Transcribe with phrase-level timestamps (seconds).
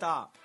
[0.00, 0.39] stop.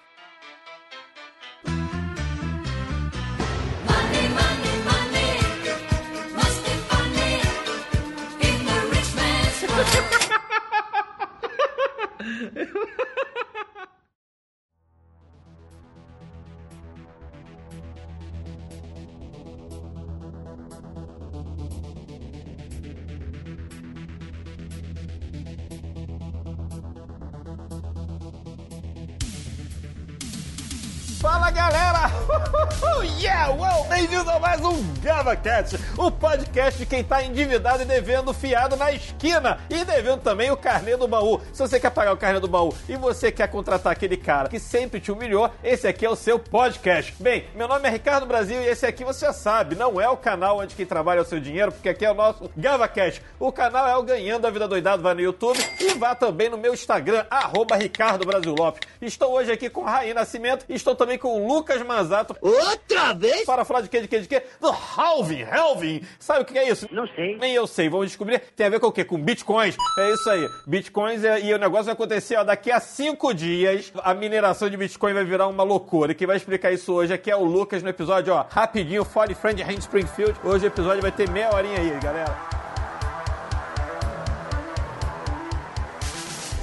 [35.26, 40.52] GavaCast, o podcast de quem tá endividado e devendo fiado na esquina e devendo também
[40.52, 41.42] o carnê do baú.
[41.52, 44.60] Se você quer pagar o carnê do baú e você quer contratar aquele cara que
[44.60, 47.16] sempre te humilhou, esse aqui é o seu podcast.
[47.20, 50.16] Bem, meu nome é Ricardo Brasil e esse aqui você já sabe, não é o
[50.16, 53.20] canal onde quem trabalha é o seu dinheiro, porque aqui é o nosso GavaCast.
[53.40, 56.58] O canal é o Ganhando a Vida Doidado, vai no YouTube e vá também no
[56.58, 58.88] meu Instagram, arroba Ricardo Brasil Lopes.
[59.02, 62.36] Estou hoje aqui com Raí Nascimento e estou também com o Lucas Manzato.
[62.42, 63.44] Outra vez?
[63.44, 64.44] Para falar de quê, de quê, de quê?
[64.62, 64.70] Do
[65.16, 66.02] halving, halving.
[66.19, 66.88] Sabe o que é isso?
[66.91, 67.38] Não sei.
[67.38, 68.39] Nem eu sei, vamos descobrir.
[68.55, 69.03] Tem a ver com o quê?
[69.03, 69.75] Com bitcoins.
[69.99, 70.47] É isso aí.
[70.67, 74.77] Bitcoins é- e o negócio vai acontecer, ó, daqui a cinco dias, a mineração de
[74.77, 76.11] Bitcoin vai virar uma loucura.
[76.11, 79.36] E quem vai explicar isso hoje aqui é o Lucas no episódio, ó, rapidinho, Folly
[79.36, 80.36] Friend Hand Springfield.
[80.43, 82.55] Hoje o episódio vai ter meia horinha aí, galera.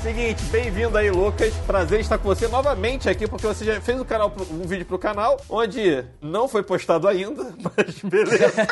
[0.03, 1.57] Seguinte, bem-vindo aí, Lucas.
[1.59, 4.99] Prazer estar com você novamente aqui, porque você já fez um, canal, um vídeo pro
[4.99, 8.67] canal, onde não foi postado ainda, mas beleza.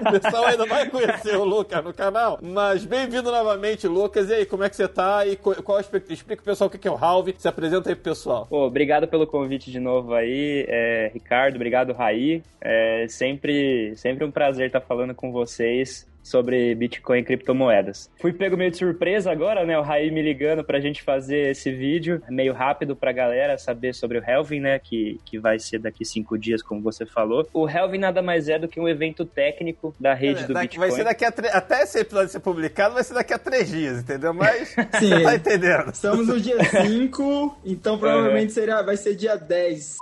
[0.00, 2.38] o pessoal ainda vai conhecer o Lucas no canal.
[2.42, 4.30] Mas bem-vindo novamente, Lucas.
[4.30, 5.26] E aí, como é que você tá?
[5.26, 7.34] E qual explica, pro pessoal o que que é o Halve.
[7.36, 8.46] Se apresenta aí pro pessoal.
[8.46, 12.42] Pô, obrigado pelo convite de novo aí, é, Ricardo, obrigado, Raí.
[12.62, 18.10] É sempre, sempre um prazer estar falando com vocês sobre Bitcoin e criptomoedas.
[18.20, 19.78] Fui pego meio de surpresa agora, né?
[19.78, 24.18] O Raí me ligando pra gente fazer esse vídeo, meio rápido pra galera saber sobre
[24.18, 24.78] o Helvin, né?
[24.78, 27.48] Que, que vai ser daqui cinco dias, como você falou.
[27.52, 30.88] O Helvin nada mais é do que um evento técnico da rede do Daqui- Bitcoin.
[30.88, 33.68] vai ser daqui a tre- Até esse episódio ser publicado, vai ser daqui a três
[33.68, 34.34] dias, entendeu?
[34.34, 35.08] Mas Sim.
[35.10, 35.90] você tá entendendo.
[35.92, 39.96] Estamos no dia 5, então provavelmente será, vai ser dia 10.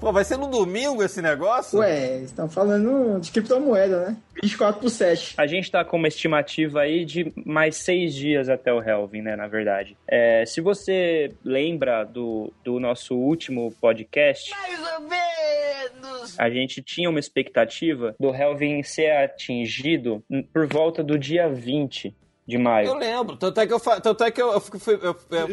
[0.00, 1.80] Pô, vai ser no domingo esse negócio?
[1.80, 4.16] Ué, estão falando de criptomoeda, né?
[4.40, 5.34] 24 por 7.
[5.36, 9.34] A gente tá com uma estimativa aí de mais seis dias até o Helvin, né,
[9.34, 9.96] na verdade.
[10.06, 16.38] É, se você lembra do, do nosso último podcast, Mais ou menos.
[16.38, 20.22] a gente tinha uma expectativa do Helvin ser atingido
[20.52, 22.14] por volta do dia 20
[22.48, 22.94] de Eu maio.
[22.94, 25.48] lembro, tanto é que eu, fa- tanto é que eu, eu fui, fui- eu- eu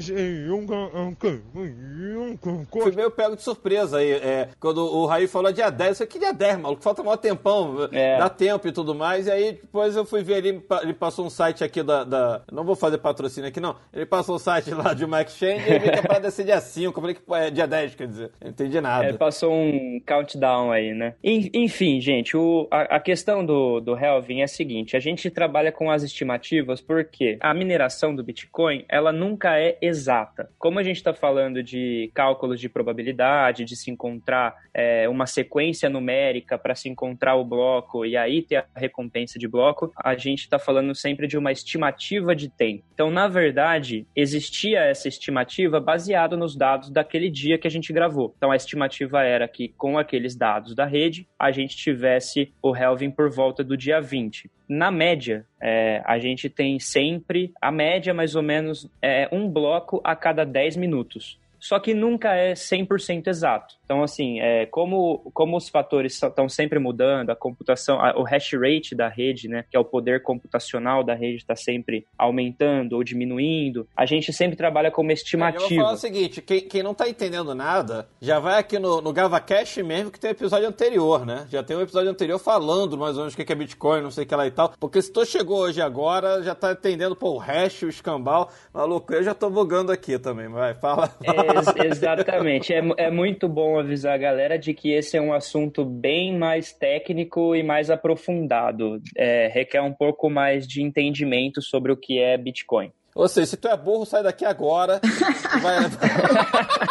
[2.81, 4.11] fui meio pego de surpresa aí.
[4.11, 6.81] É, quando o Raí falou dia 10, eu falei, que dia 10, maluco?
[6.81, 8.17] Falta maior tempão, É.
[8.17, 9.27] dá tempo e tudo mais.
[9.27, 12.63] E aí depois eu fui ver ele, ele passou um site aqui da, da- Não
[12.63, 13.75] vou fazer patrocínio aqui, não.
[13.93, 16.61] Ele passou um site lá de uma exchange e eu vi que parada ser dia
[16.61, 16.97] 5.
[16.97, 18.25] Eu falei que é dia 10, quer dizer.
[18.39, 19.05] Eu não entendi nada.
[19.05, 21.15] É, passou um countdown aí, né?
[21.23, 25.29] En- Enfim, gente, o- a, a questão do, do Helvin é a seguinte: a gente
[25.29, 30.49] trabalha com as estimativas porque a mineração do Bitcoin ela nunca é exata.
[30.57, 35.89] Como a gente está falando de cálculos de probabilidade, de se encontrar é, uma sequência
[35.89, 40.41] numérica para se encontrar o bloco e aí ter a recompensa de bloco, a gente
[40.41, 42.83] está falando sempre de uma estimativa de tempo.
[42.93, 48.33] Então, na verdade, existia essa estimativa baseada nos dados daquele dia que a gente gravou.
[48.37, 53.11] Então, a estimativa era que com aqueles dados da rede, a gente tivesse o Helvin
[53.11, 54.49] por volta do dia 20.
[54.67, 60.01] Na média, é, a gente tem sempre, a média mais ou menos, é um bloco
[60.03, 61.39] a cada 10 minutos.
[61.59, 63.75] Só que nunca é 100% exato.
[63.85, 68.53] Então, assim, é, como, como os fatores estão sempre mudando, a computação, a- o hash
[68.53, 73.03] rate da rede, né, que é o poder computacional da rede, está sempre aumentando ou
[73.03, 75.91] diminuindo, a gente sempre trabalha com uma Eu vou falar estimativa.
[75.93, 80.11] o seguinte, quem, quem não tá entendendo nada, já vai aqui no, no GavaCast mesmo
[80.11, 81.45] que tem episódio anterior, né?
[81.49, 84.23] Já tem um episódio anterior falando mais ou menos o que é Bitcoin, não sei
[84.23, 84.73] o que lá e tal.
[84.79, 89.13] Porque se tu chegou hoje agora, já tá entendendo, pô, o hash, o escambau, maluco,
[89.13, 91.09] eu já tô bugando aqui também, vai, fala.
[91.55, 92.73] Ex- exatamente.
[92.73, 96.71] É, é muito bom avisar a galera de que esse é um assunto bem mais
[96.73, 99.01] técnico e mais aprofundado.
[99.15, 102.91] É, requer um pouco mais de entendimento sobre o que é Bitcoin.
[103.15, 104.99] Ou seja, se tu é burro, sai daqui agora.
[104.99, 105.07] Tu
[105.61, 105.75] vai...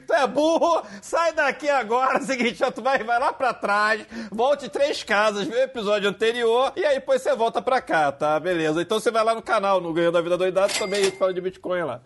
[0.05, 2.21] Tu é burro, sai daqui agora.
[2.21, 6.73] Seguinte, ó, tu vai, vai lá pra trás, volte três casas, vê o episódio anterior
[6.75, 8.39] e aí depois você volta pra cá, tá?
[8.41, 8.83] Beleza.
[8.83, 11.33] Então você vai lá no canal, no Ganhando a Vida Doidado, também a gente fala
[11.33, 12.03] de Bitcoin lá.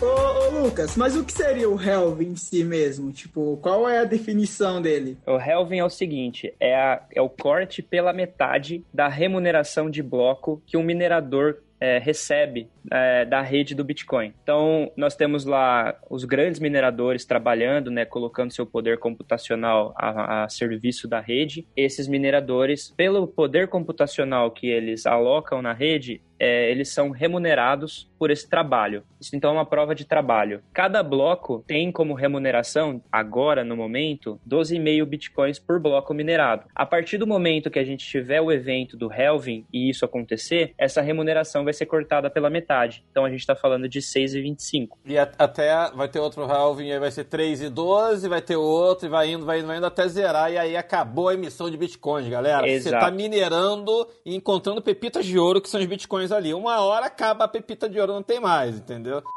[0.00, 3.12] Ô, ô, Lucas, mas o que seria o Helvin em si mesmo?
[3.12, 5.16] Tipo, qual é a definição dele?
[5.24, 10.02] O Helvin é o seguinte: é, a- é o corte pela metade da remuneração de
[10.02, 14.32] bloco que um minerador é, recebe é, da rede do Bitcoin.
[14.42, 20.48] Então, nós temos lá os grandes mineradores trabalhando, né, colocando seu poder computacional a, a
[20.48, 21.66] serviço da rede.
[21.76, 28.28] Esses mineradores, pelo poder computacional que eles alocam na rede, é, eles são remunerados por
[28.30, 29.04] esse trabalho.
[29.20, 30.60] Isso então é uma prova de trabalho.
[30.72, 36.66] Cada bloco tem como remuneração, agora no momento, 12,5 bitcoins por bloco minerado.
[36.74, 40.74] A partir do momento que a gente tiver o evento do Helvin e isso acontecer,
[40.76, 43.04] essa remuneração vai ser cortada pela metade.
[43.12, 44.88] Então a gente está falando de 6,25.
[45.06, 49.06] E até vai ter outro halving, aí vai ser 3 e 12, vai ter outro,
[49.06, 51.76] e vai indo, vai indo, vai indo até zerar, e aí acabou a emissão de
[51.76, 52.66] bitcoins, galera.
[52.66, 53.04] Você Exato.
[53.04, 56.52] tá minerando e encontrando pepitas de ouro, que são os bitcoins ali.
[56.54, 59.22] Uma hora acaba a pepita de ouro, não tem mais, entendeu?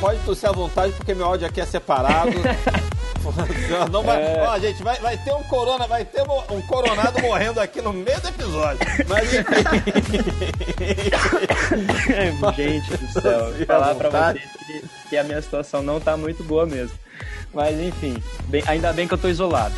[0.00, 2.30] Pode tossir à vontade, porque meu áudio aqui é separado.
[3.90, 7.58] Não vai, Ó, gente, vai, vai ter um corona, vai ter um, um coronado morrendo
[7.60, 8.78] aqui no meio do episódio.
[9.08, 9.64] Mas enfim.
[12.62, 16.44] gente do céu, à falar pra vocês que, que a minha situação não tá muito
[16.44, 16.96] boa mesmo.
[17.52, 19.74] Mas enfim, bem- ainda bem que eu tô isolado.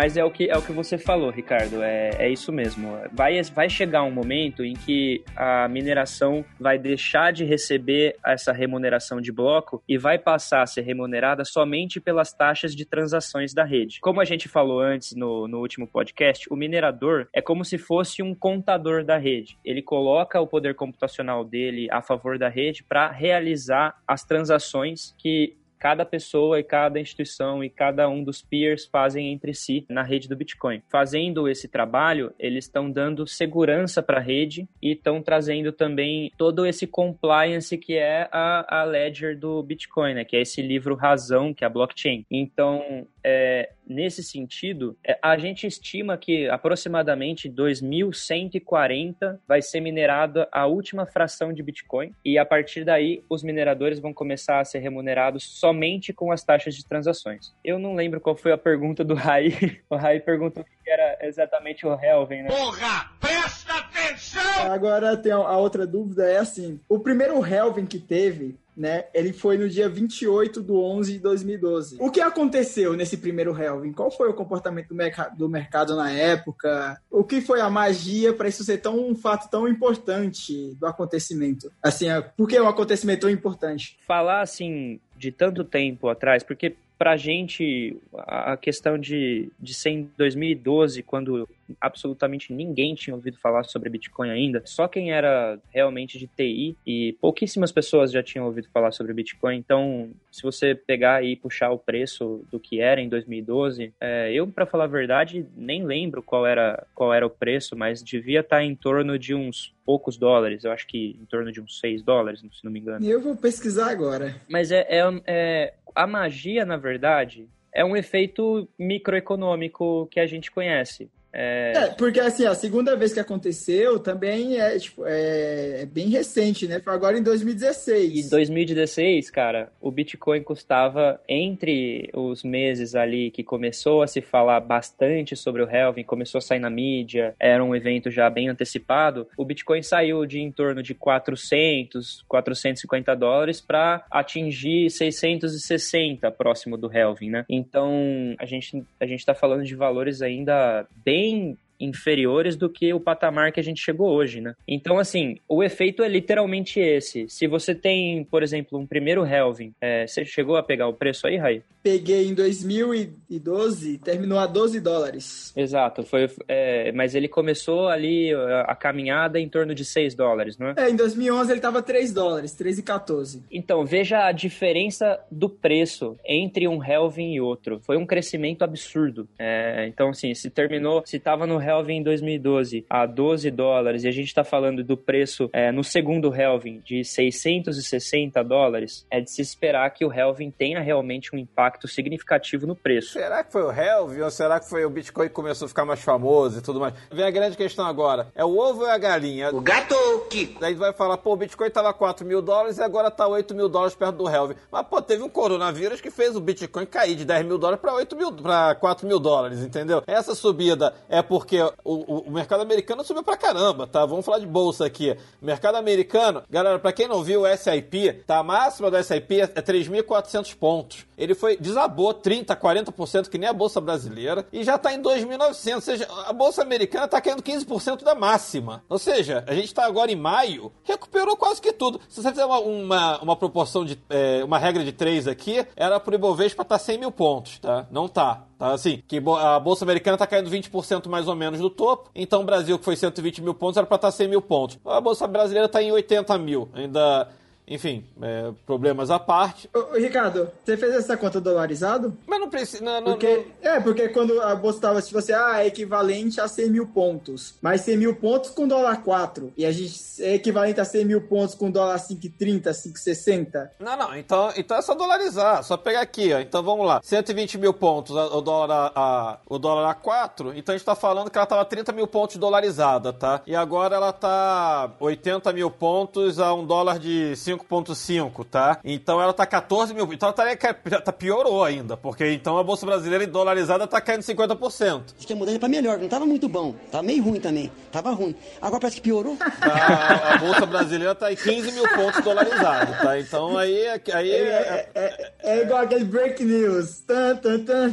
[0.00, 1.82] Mas é o que, é o que você falou, Ricardo.
[1.82, 2.98] É, é isso mesmo.
[3.12, 9.20] Vai, vai chegar um momento em que a mineração vai deixar de receber essa remuneração
[9.20, 14.00] de bloco e vai passar a ser remunerada somente pelas taxas de transações da rede.
[14.00, 18.22] Como a gente falou antes no, no último podcast, o minerador é como se fosse
[18.22, 19.58] um contador da rede.
[19.62, 25.59] Ele coloca o poder computacional dele a favor da rede para realizar as transações que
[25.80, 30.28] cada pessoa e cada instituição e cada um dos peers fazem entre si na rede
[30.28, 30.82] do Bitcoin.
[30.90, 36.66] Fazendo esse trabalho, eles estão dando segurança para a rede e estão trazendo também todo
[36.66, 40.24] esse compliance que é a, a ledger do Bitcoin, né?
[40.24, 42.26] Que é esse livro razão, que é a blockchain.
[42.30, 50.66] Então, é, nesse sentido, é, a gente estima que aproximadamente 2140 vai ser minerada a
[50.66, 55.44] última fração de Bitcoin e a partir daí os mineradores vão começar a ser remunerados
[55.44, 57.52] somente com as taxas de transações.
[57.64, 59.50] Eu não lembro qual foi a pergunta do Rai.
[59.90, 62.48] O Rai perguntou o que era exatamente o Helven, né?
[62.48, 64.72] Porra, presta atenção!
[64.72, 69.30] Agora tem a, a outra dúvida, é assim, o primeiro Helvin que teve, né, ele
[69.30, 71.96] foi no dia 28 de 11 de 2012.
[72.00, 73.92] O que aconteceu nesse primeiro Helvin?
[73.92, 76.98] Qual foi o comportamento do, merca- do mercado na época?
[77.10, 81.70] O que foi a magia para isso ser tão um fato tão importante do acontecimento?
[81.82, 83.98] Assim, é- por que é um acontecimento tão importante?
[84.06, 89.90] falar assim de tanto tempo atrás, porque pra gente a a questão de, de ser
[89.90, 91.46] em 2012, quando
[91.80, 97.16] absolutamente ninguém tinha ouvido falar sobre Bitcoin ainda, só quem era realmente de TI e
[97.20, 99.56] pouquíssimas pessoas já tinham ouvido falar sobre Bitcoin.
[99.56, 104.46] Então, se você pegar e puxar o preço do que era em 2012, é, eu,
[104.46, 108.62] pra falar a verdade, nem lembro qual era, qual era o preço, mas devia estar
[108.62, 110.64] em torno de uns poucos dólares.
[110.64, 113.04] Eu acho que em torno de uns 6 dólares, se não me engano.
[113.04, 114.34] Eu vou pesquisar agora.
[114.48, 120.50] Mas é, é, é- a magia, na verdade, é um efeito microeconômico que a gente
[120.50, 121.10] conhece.
[121.32, 126.08] É, É, porque assim, a segunda vez que aconteceu também é, tipo, é, é bem
[126.08, 126.80] recente, né?
[126.80, 128.26] Foi agora em 2016.
[128.26, 134.60] E 2016, cara, o Bitcoin custava entre os meses ali que começou a se falar
[134.60, 139.28] bastante sobre o Helvin, começou a sair na mídia, era um evento já bem antecipado.
[139.36, 146.92] O Bitcoin saiu de em torno de 400, 450 dólares para atingir 660 próximo do
[146.92, 147.44] Helvin, né?
[147.48, 152.92] Então, a gente a gente tá falando de valores ainda bem bem inferiores do que
[152.92, 154.54] o patamar que a gente chegou hoje, né?
[154.68, 157.26] Então, assim, o efeito é literalmente esse.
[157.28, 161.26] Se você tem, por exemplo, um primeiro Helvin, é, você chegou a pegar o preço
[161.26, 161.62] aí, Rai?
[161.82, 165.52] Peguei em 2012, terminou a 12 dólares.
[165.56, 168.34] Exato, foi, é, mas ele começou ali
[168.66, 170.74] a, caminhada em torno de 6 dólares, não é?
[170.76, 173.42] É, em 2011 ele tava 3 dólares, 3,14.
[173.50, 177.80] Então, veja a diferença do preço entre um Helvin e outro.
[177.80, 179.28] Foi um crescimento absurdo.
[179.38, 184.08] É, então, assim, se terminou, se tava no Helvin em 2012 a 12 dólares e
[184.08, 189.30] a gente tá falando do preço é, no segundo Helvin de 660 dólares, é de
[189.30, 193.12] se esperar que o Helvin tenha realmente um impacto significativo no preço.
[193.12, 195.84] Será que foi o Helvin ou será que foi o Bitcoin que começou a ficar
[195.84, 196.94] mais famoso e tudo mais?
[197.10, 199.50] Vem a grande questão agora: é o ovo ou é a galinha?
[199.54, 200.60] O gato o Kiko?
[200.60, 203.68] Daí vai falar, pô, o Bitcoin tava 4 mil dólares e agora tá 8 mil
[203.68, 204.54] dólares perto do Helvin.
[204.70, 207.94] Mas, pô, teve um coronavírus que fez o Bitcoin cair de 10 mil dólares pra
[207.94, 210.02] 8 mil, pra 4 mil dólares, entendeu?
[210.06, 214.04] Essa subida é porque o, o, o mercado americano subiu pra caramba, tá?
[214.06, 215.16] Vamos falar de bolsa aqui.
[215.40, 218.38] Mercado americano, galera, pra quem não viu o SIP, tá?
[218.38, 221.06] A máxima do SIP é 3.400 pontos.
[221.16, 225.74] Ele foi, desabou 30, 40%, que nem a bolsa brasileira, e já tá em 2.900.
[225.74, 228.82] Ou seja, a bolsa americana tá caindo 15% da máxima.
[228.88, 232.00] Ou seja, a gente tá agora em maio, recuperou quase que tudo.
[232.08, 233.98] Se você fizer uma, uma, uma proporção de.
[234.08, 237.86] é, uma regra de 3 aqui, era pro Ibovespa tá 100 mil pontos, tá?
[237.90, 238.44] Não tá.
[238.58, 242.42] Tá assim, que a Bolsa Americana tá caindo 20% mais ou menos do topo, então
[242.42, 244.78] o Brasil, que foi 120 mil pontos, era pra estar 100 mil pontos.
[244.84, 246.68] A Bolsa Brasileira tá em 80 mil.
[246.74, 247.28] Ainda,
[247.70, 249.70] enfim, é, problemas à parte.
[249.72, 252.18] Ô, Ricardo, você fez essa conta dolarizado?
[252.26, 252.84] Mas não precisa.
[252.84, 256.48] Não, não, Porque, é, porque quando a bolsa estava, tipo assim, ah, é equivalente a
[256.48, 257.54] 100 mil pontos.
[257.62, 259.52] Mas 100 mil pontos com dólar 4.
[259.56, 263.70] E a gente é equivalente a 100 mil pontos com dólar 5,30, 5,60.
[263.78, 266.40] Não, não, então, então é só dolarizar, só pegar aqui, ó.
[266.40, 270.78] Então vamos lá, 120 mil pontos, o dólar a, o dólar a 4, então a
[270.78, 273.42] gente tá falando que ela tava 30 mil pontos dolarizada, tá?
[273.46, 278.78] E agora ela tá 80 mil pontos a um dólar de 5,5, tá?
[278.84, 282.84] Então ela tá 14 mil, então ela tá, tá piorou ainda, porque então a Bolsa
[282.86, 285.02] Brasileira dolarizada tá caindo 50%.
[285.18, 286.74] Acho que a mudança é pra melhor, não tava muito bom.
[286.90, 287.70] Tava meio ruim também.
[287.92, 288.34] Tava ruim.
[288.60, 289.36] Agora parece que piorou.
[289.60, 293.18] A, a Bolsa Brasileira tá em 15 mil pontos dolarizado, tá?
[293.18, 297.00] Então aí, é- aí é, É, é igual aquele break news.
[297.06, 297.92] Tan, tan, tan.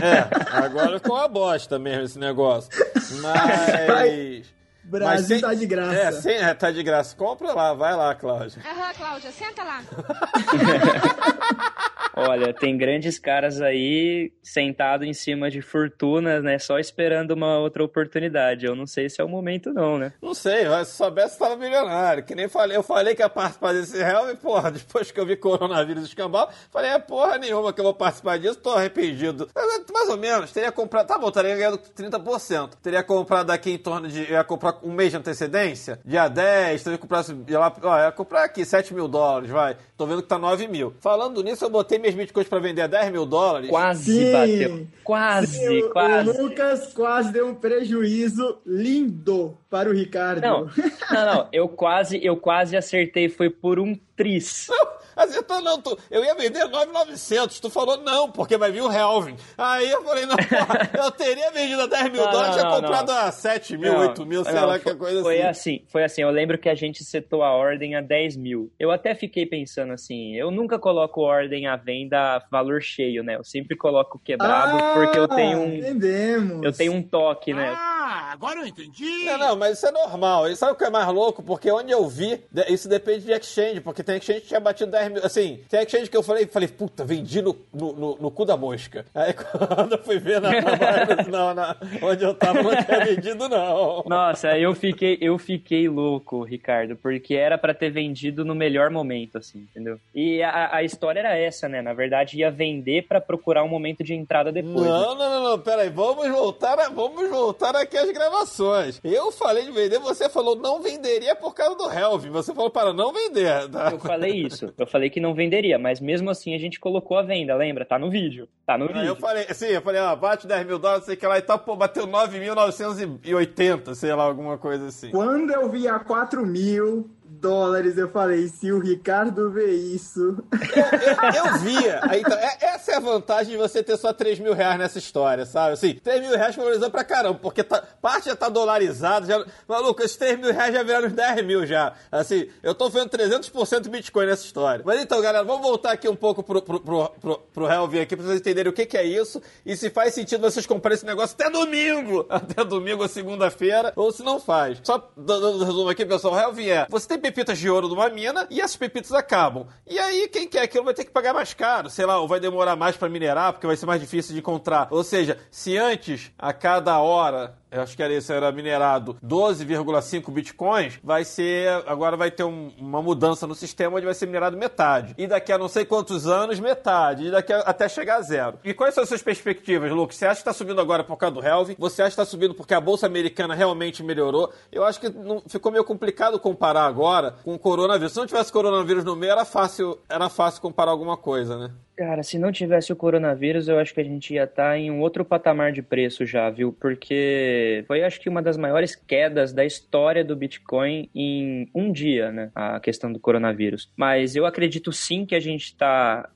[0.00, 2.70] É, agora ficou uma bosta mesmo esse negócio.
[3.20, 4.59] Mas.
[4.82, 5.94] Brasil sem- tá de graça.
[5.94, 7.14] É, sem, é, tá de graça.
[7.16, 8.62] Compra lá, vai lá, Cláudia.
[8.64, 9.82] Aham, Cláudia, senta lá.
[12.14, 16.58] Olha, tem grandes caras aí sentado em cima de fortunas, né?
[16.58, 18.66] Só esperando uma outra oportunidade.
[18.66, 20.12] Eu não sei se é o momento, não, né?
[20.20, 22.24] Não sei, mas se soubesse, tava milionário.
[22.24, 25.26] Que nem falei, eu falei que ia participar desse real e, porra, depois que eu
[25.26, 29.48] vi coronavírus escambau, falei, é porra nenhuma que eu vou participar disso, tô arrependido.
[29.92, 32.70] Mais ou menos, teria comprado, tá bom, teria ganhado 30%.
[32.82, 36.82] Teria comprado aqui em torno de, eu ia comprar um mês de antecedência, dia 10,
[36.82, 39.76] teria comprado, ia lá, ó, ia comprar aqui 7 mil dólares, vai.
[39.96, 40.94] Tô vendo que tá 9 mil.
[41.00, 43.70] Falando nisso, eu botei minhas bitcoins pra vender a 10 mil dólares.
[43.70, 44.32] Quase Sim.
[44.32, 44.86] bateu.
[45.04, 46.30] Quase, Sim, o, quase.
[46.30, 50.40] o Lucas quase deu um prejuízo lindo para o Ricardo.
[50.42, 50.68] Não,
[51.10, 51.48] não, não.
[51.52, 53.28] Eu quase, eu quase acertei.
[53.28, 54.68] Foi por um tris.
[55.16, 59.36] Acertou não, tu, eu ia vender 9,900, tu falou não, porque vai vir o Helvin.
[59.58, 62.70] Aí eu falei, não, porra, eu teria vendido a 10 mil Não, dólares, não, tinha
[62.70, 63.18] não, comprado não.
[63.18, 65.48] a 7 mil, Não, 8 mil, sei não, lá, foi- que coisa Foi assim.
[65.76, 66.22] assim, foi assim.
[66.22, 68.72] Eu lembro que a gente setou a ordem a 10 mil.
[68.78, 73.36] Eu até fiquei pensando assim, eu nunca coloco ordem à venda valor cheio, né?
[73.36, 76.62] Eu sempre coloco quebrado Ah, porque eu tenho um, Entendemos.
[76.64, 77.74] eu tenho um toque, né?
[77.76, 79.24] Ah, agora eu entendi.
[79.26, 80.48] Não, não, mas isso é normal.
[80.48, 81.42] E sabe o que é mais louco?
[81.42, 85.12] Porque onde eu vi, isso depende de exchange, porque tem exchange que tinha batido 10
[85.12, 85.24] mil.
[85.24, 88.56] Assim, tem exchange que eu falei, falei, puta, vendi no, no, no- no cu da
[88.56, 89.04] mosca.
[89.14, 89.32] Aí
[89.76, 90.50] quando eu fui ver na,
[91.30, 94.02] não, na- onde eu tava, não tinha vendido, não.
[94.06, 99.38] Nossa, eu fiquei, eu fiquei louco, Ricardo, porque era pra ter vendido no melhor momento,
[99.38, 99.98] assim, entendeu?
[100.14, 101.82] E a, a história era essa, né?
[101.82, 104.80] Na verdade, ia vender pra procurar um momento de entrada depois.
[104.82, 104.88] né?
[104.88, 109.00] Não, não, não, não, peraí, vamos voltar, a- vamos voltar aqui às gravações.
[109.04, 112.30] Eu falei de vender, você falou não venderia por causa do Helvin.
[112.30, 113.68] Você falou para não vender.
[113.70, 113.90] tá?
[113.92, 114.72] Eu falei isso.
[114.78, 117.84] Eu falei que não venderia, mas mesmo assim a gente colocou a venda, lembra?
[117.84, 118.48] Tá no vídeo.
[118.66, 119.08] Tá no Aí vídeo.
[119.08, 121.58] eu falei, sim, eu falei, ó, bate 10 mil dólares, sei que lá e tal,
[121.58, 125.10] pô, bateu 9.980, sei lá, alguma coisa assim.
[125.10, 130.36] Quando eu vi a 4 mil dólares, eu falei, se o Ricardo vê isso...
[130.52, 132.00] Eu, eu via.
[132.02, 134.98] Aí, então, é- essa é a vantagem de você ter só 3 mil reais nessa
[134.98, 135.74] história, sabe?
[135.74, 139.26] Assim, 3 mil reais valorizou pra caramba, porque tá- parte já tá dolarizado.
[139.26, 141.92] Já, maluco, esses 3 mil reais já viraram uns 10 mil já.
[142.10, 144.82] Assim, eu tô vendo 300% Bitcoin nessa história.
[144.84, 148.16] Mas então, galera, vamos voltar aqui um pouco pro, pro, pro, pro, pro Helvin aqui
[148.16, 151.06] pra vocês entenderem o que, que é isso e se faz sentido vocês comprarem esse
[151.06, 152.26] negócio até domingo.
[152.40, 154.78] Até domingo ou segunda-feira, ou se não faz.
[154.82, 158.46] Só dando um resumo aqui, pessoal, Helvin é, você tem pepitas de ouro numa mina
[158.50, 159.66] e essas pepitas acabam.
[159.86, 162.40] E aí, quem quer aquilo vai ter que pagar mais caro, sei lá, ou vai
[162.40, 164.88] demorar mais pra minerar, porque vai ser mais difícil de encontrar.
[164.90, 170.30] Ou seja, se antes, a cada hora, eu acho que era isso, era minerado 12,5
[170.30, 174.56] bitcoins, vai ser, agora vai ter um- uma mudança no sistema onde vai ser minerado
[174.56, 175.14] metade.
[175.16, 177.26] E daqui a não sei quantos anos, metade.
[177.26, 178.58] E daqui a, até chegar a zero.
[178.64, 180.16] E quais são as suas perspectivas, Lucas?
[180.16, 181.76] Você acha que está subindo agora por causa do Helvin?
[181.78, 184.52] Você acha que está subindo porque a Bolsa Americana realmente melhorou?
[184.72, 188.12] Eu acho que não, ficou meio complicado comparar agora com o coronavírus.
[188.12, 191.70] Se não tivesse coronavírus no meio, era fácil, era fácil comparar alguma coisa, né?
[191.96, 195.00] Cara, se não tivesse o coronavírus, eu acho que a gente ia estar em um
[195.02, 196.72] outro patamar de preço já, viu?
[196.72, 202.30] Porque foi, acho que, uma das maiores quedas da história do Bitcoin em um dia,
[202.30, 202.50] né?
[202.54, 203.90] A questão do coronavírus.
[203.96, 206.28] Mas eu acredito sim que a gente está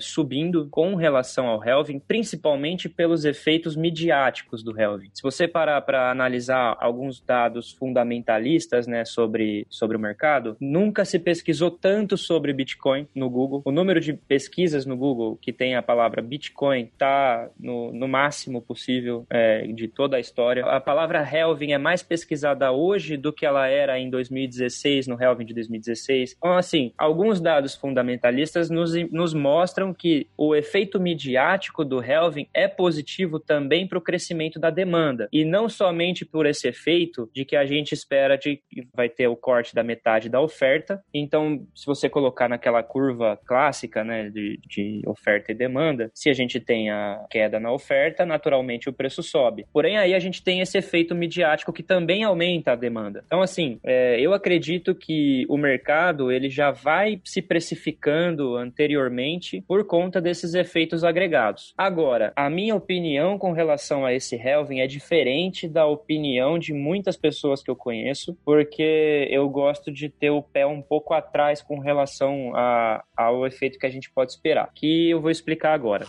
[0.00, 5.10] subindo com relação ao halving, principalmente pelos efeitos midiáticos do halving.
[5.12, 11.18] Se você parar para analisar alguns dados fundamentalistas, né, sobre, sobre o mercado, nunca se
[11.18, 13.62] pesquisou tanto sobre Bitcoin no Google.
[13.64, 18.60] O número de pesquisas no Google que tem a palavra Bitcoin está no, no máximo
[18.62, 20.64] possível é, de toda a história.
[20.70, 25.44] A palavra halving é mais pesquisada hoje do que ela era em 2016, no halving
[25.44, 26.36] de 2016.
[26.38, 32.68] Então, assim, alguns dados fundamentalistas nos, nos mostram que o efeito midiático do halving é
[32.68, 35.28] positivo também para o crescimento da demanda.
[35.32, 39.26] E não somente por esse efeito de que a gente espera de que vai ter
[39.26, 41.02] o corte da metade da oferta.
[41.12, 46.32] Então, se você colocar naquela curva clássica, né, de, de oferta e demanda, se a
[46.32, 49.66] gente tem a queda na oferta, naturalmente o preço sobe.
[49.72, 53.22] Porém, aí a gente tem esse efeito midiático que também aumenta a demanda.
[53.26, 59.84] Então, assim, é, eu acredito que o mercado ele já vai se precificando anteriormente por
[59.84, 61.74] conta desses efeitos agregados.
[61.76, 67.16] Agora, a minha opinião com relação a esse halving é diferente da opinião de muitas
[67.16, 71.78] pessoas que eu conheço, porque eu gosto de ter o pé um pouco atrás com
[71.78, 76.06] relação a, ao efeito que a gente pode esperar, que eu vou explicar agora.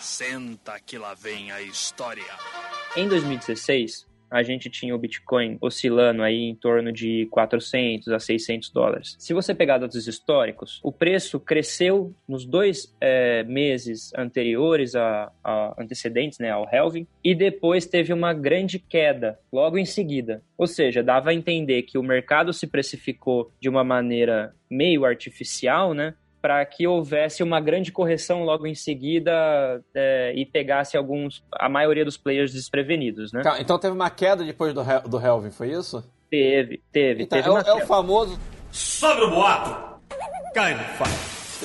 [0.00, 2.85] Senta que lá vem a história.
[2.96, 8.70] Em 2016, a gente tinha o Bitcoin oscilando aí em torno de 400 a 600
[8.70, 9.16] dólares.
[9.18, 15.74] Se você pegar dados históricos, o preço cresceu nos dois é, meses anteriores a, a
[15.78, 20.42] antecedentes, né, ao halving, e depois teve uma grande queda logo em seguida.
[20.56, 25.92] Ou seja, dava a entender que o mercado se precificou de uma maneira meio artificial,
[25.92, 26.14] né?
[26.46, 32.04] Para que houvesse uma grande correção logo em seguida é, e pegasse alguns, a maioria
[32.04, 33.42] dos players desprevenidos, né?
[33.58, 36.08] Então teve uma queda depois do, do Helvin, foi isso?
[36.30, 38.38] Teve, teve, Então, teve é, o- é o famoso.
[38.70, 39.98] Sobre o boato,
[40.54, 41.10] cai no fato.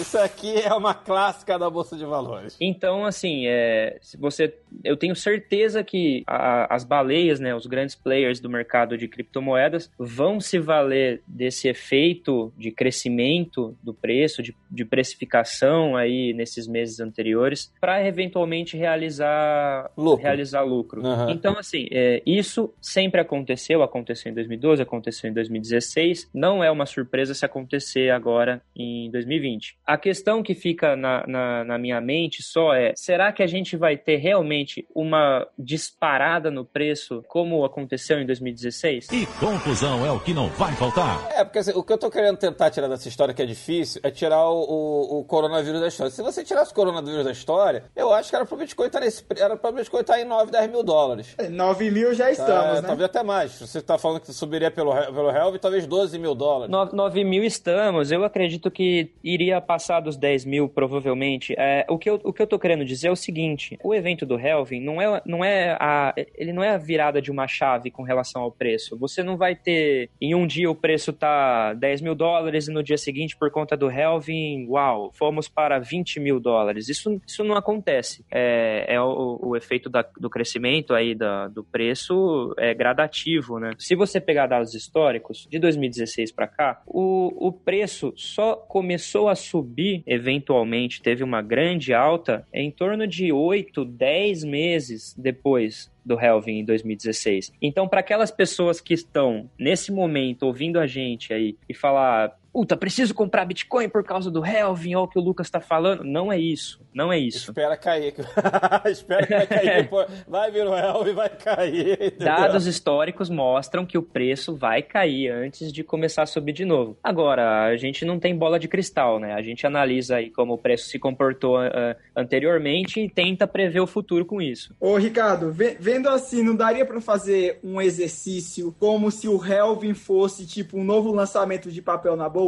[0.01, 2.57] Isso aqui é uma clássica da Bolsa de Valores.
[2.59, 4.51] Então, assim, é, se você,
[4.83, 9.91] eu tenho certeza que a- as baleias, né, os grandes players do mercado de criptomoedas,
[9.97, 16.99] vão se valer desse efeito de crescimento do preço, de, de precificação aí nesses meses
[16.99, 20.23] anteriores, para eventualmente realizar Lucro.
[20.23, 21.05] realizar lucro.
[21.05, 21.31] Aham.
[21.31, 26.85] Então, assim, é, isso sempre aconteceu, aconteceu em 2012, aconteceu em 2016, não é uma
[26.85, 29.75] surpresa se acontecer agora em 2020.
[29.85, 33.75] A questão que fica na, na, na minha mente só é: será que a gente
[33.75, 34.60] vai ter realmente
[34.93, 39.09] uma disparada no preço como aconteceu em 2016?
[39.11, 41.27] E conclusão é o que não vai faltar.
[41.35, 43.99] É, porque assim, o que eu tô querendo tentar tirar dessa história que é difícil
[44.03, 46.11] é tirar o, o- o coronavírus da história.
[46.11, 49.23] Se você tirasse o coronavírus da história, eu acho que era pro Bitcoin estar nesse.
[49.37, 51.35] Era pro Bitcoin estar em 9, 10 mil dólares.
[51.49, 52.87] 9 mil já Tá, estamos, né?
[52.87, 53.59] Talvez até mais.
[53.59, 56.71] Você tá falando que subiria pelo, pelo Helvin, talvez 12 mil dólares.
[56.93, 61.53] 9 mil estamos, eu acredito que iria passar dos 10 mil, provavelmente.
[61.57, 64.25] É, o, que eu, o que eu tô querendo dizer é o seguinte: o evento
[64.25, 66.13] do Helvin não é, não é a.
[66.35, 68.97] Ele não é a virada de uma chave com relação ao preço.
[68.97, 70.09] Você não vai ter.
[70.19, 73.75] Em um dia o preço tá 10 mil dólares e no dia seguinte, por conta
[73.77, 76.89] do Helvin, uau, fomos para 20 mil dólares.
[76.89, 78.25] Isso, isso não acontece.
[78.31, 83.71] É, é o, o efeito da- do crescimento aí da, do preço é gradativo, né?
[83.77, 89.35] Se você pegar dados históricos, de 2016 para cá, o, o preço só começou a
[89.35, 96.59] subir, eventualmente, teve uma grande alta em torno de 8, 10 meses depois do Helvin
[96.59, 97.53] em 2016.
[97.61, 102.75] Então, para aquelas pessoas que estão nesse momento ouvindo a gente aí e falar, puta,
[102.75, 106.31] preciso comprar Bitcoin por causa do Helvin, olha o que o Lucas tá falando, não
[106.31, 107.49] é isso, não é isso.
[107.51, 108.13] Espera cair.
[108.85, 109.87] Espera que vai cair.
[109.89, 111.93] Pô, vai vir o Helvin, vai cair.
[111.93, 112.17] entendeu?
[112.25, 116.97] Dados históricos mostram que o preço vai cair antes de começar a subir de novo.
[117.03, 119.33] Agora, a gente não tem bola de cristal, né?
[119.33, 123.87] A gente analisa aí como o preço se comportou ah, anteriormente e tenta prever o
[123.87, 124.75] futuro com isso.
[124.79, 129.93] Ô, Ricardo, ve- vendo assim, não daria pra fazer um exercício como se o Helvin
[129.93, 132.40] fosse tipo um novo lançamento de papel na bolsa?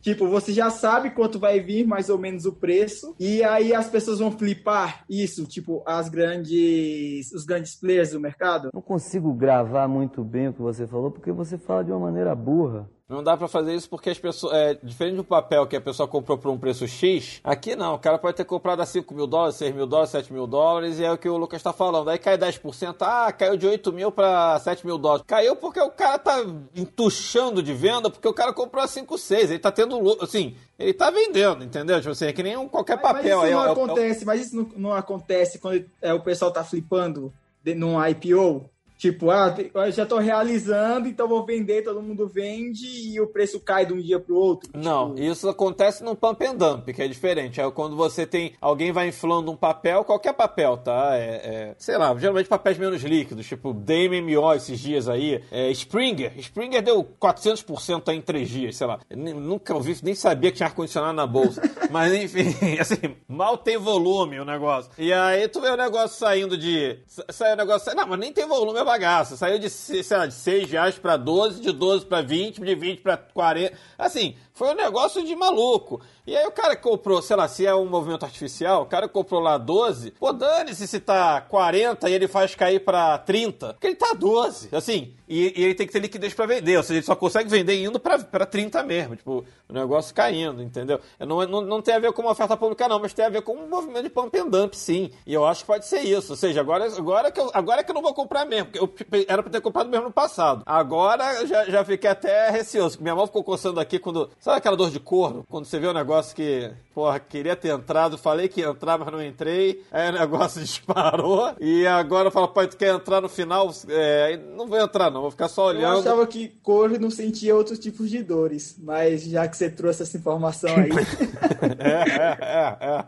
[0.00, 3.88] Tipo, você já sabe quanto vai vir mais ou menos o preço, e aí as
[3.88, 8.68] pessoas vão flipar isso, tipo, as grandes, os grandes players do mercado.
[8.74, 12.34] Não consigo gravar muito bem o que você falou porque você fala de uma maneira
[12.34, 12.86] burra.
[13.06, 14.54] Não dá pra fazer isso porque as pessoas.
[14.54, 17.94] É, diferente do papel que a pessoa comprou por um preço X, aqui não.
[17.94, 20.98] O cara pode ter comprado a 5 mil dólares, 6 mil dólares, 7 mil dólares,
[20.98, 22.08] e é o que o Lucas tá falando.
[22.08, 25.24] Aí cai 10%, ah, caiu de 8 mil pra 7 mil dólares.
[25.26, 26.42] Caiu porque o cara tá
[26.74, 29.50] entuchando de venda, porque o cara comprou a 5, 6.
[29.50, 30.24] Ele tá tendo lucro.
[30.24, 31.98] Assim, ele tá vendendo, entendeu?
[31.98, 33.50] Tipo assim, é que nem um qualquer Mas- papel mas aí.
[33.50, 36.50] isso não ó, é o- acontece, mas isso não, não acontece quando é, o pessoal
[36.50, 37.30] tá flipando
[37.76, 38.64] num IPO.
[39.04, 43.60] Tipo, ah, eu já tô realizando, então vou vender, todo mundo vende e o preço
[43.60, 44.70] cai de um dia pro outro.
[44.74, 47.60] Não, Tipo, isso acontece no pump and dump, que é diferente.
[47.60, 48.54] É quando você tem.
[48.62, 51.10] Alguém vai inflando um papel, qualquer papel, tá?
[51.16, 55.42] É, é, sei lá, geralmente papéis menos líquidos, tipo DMMO esses dias aí.
[55.52, 56.32] É, Springer.
[56.38, 59.00] Springer deu 400% aí em três dias, sei lá.
[59.10, 61.60] Eu nunca ouvi, nem sabia que tinha ar-condicionado na bolsa.
[61.90, 64.90] Mas enfim, assim, mal tem volume o negócio.
[64.98, 66.98] E aí tu vê o negócio saindo de.
[67.06, 67.94] sa- Saiu o negócio.
[67.94, 69.36] Não, mas nem tem volume a bagaça.
[69.36, 72.74] Saiu de, se- sei lá, de 6 reais pra 12, de 12 pra 20, de
[72.74, 73.74] 20 pra 40.
[73.98, 76.00] Assim, foi um negócio de maluco.
[76.26, 79.40] E aí o cara comprou, sei lá, se é um movimento artificial, o cara comprou
[79.40, 83.96] lá 12, pô, dane-se se tá 40 e ele faz cair pra 30, porque ele
[83.96, 87.04] tá 12, assim, e, e ele tem que ter liquidez pra vender, ou seja, ele
[87.04, 90.98] só consegue vender indo pra 30 mesmo, tipo, o negócio caindo, entendeu?
[91.18, 93.42] Não, não, não tem a ver com uma oferta pública não, mas tem a ver
[93.42, 96.32] com um movimento de pump and dump, sim, e eu acho que pode ser isso,
[96.32, 98.90] ou seja, agora, agora, que, eu, agora que eu não vou comprar mesmo, eu
[99.28, 103.26] era pra ter comprado mesmo no passado, agora já, já fiquei até receoso, minha mão
[103.26, 106.70] ficou coçando aqui quando, sabe aquela dor de corno, quando você vê um negócio que,
[106.94, 111.54] porra, queria ter entrado, falei que ia entrar, mas não entrei, aí o negócio disparou,
[111.58, 113.72] e agora eu falo, pai, tu quer entrar no final?
[113.88, 116.00] É, não vou entrar não, vou ficar só Eu olhando.
[116.00, 120.18] achava que corno não sentia outros tipos de dores, mas já que você trouxe essa
[120.18, 120.90] informação aí,
[121.78, 123.04] É, é, é, é.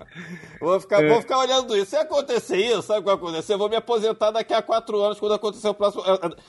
[0.60, 1.90] Vou ficar, vou ficar olhando isso.
[1.90, 3.52] Se acontecer isso, sabe o que vai acontecer?
[3.52, 6.02] Eu vou me aposentar daqui a quatro anos, quando acontecer o próximo.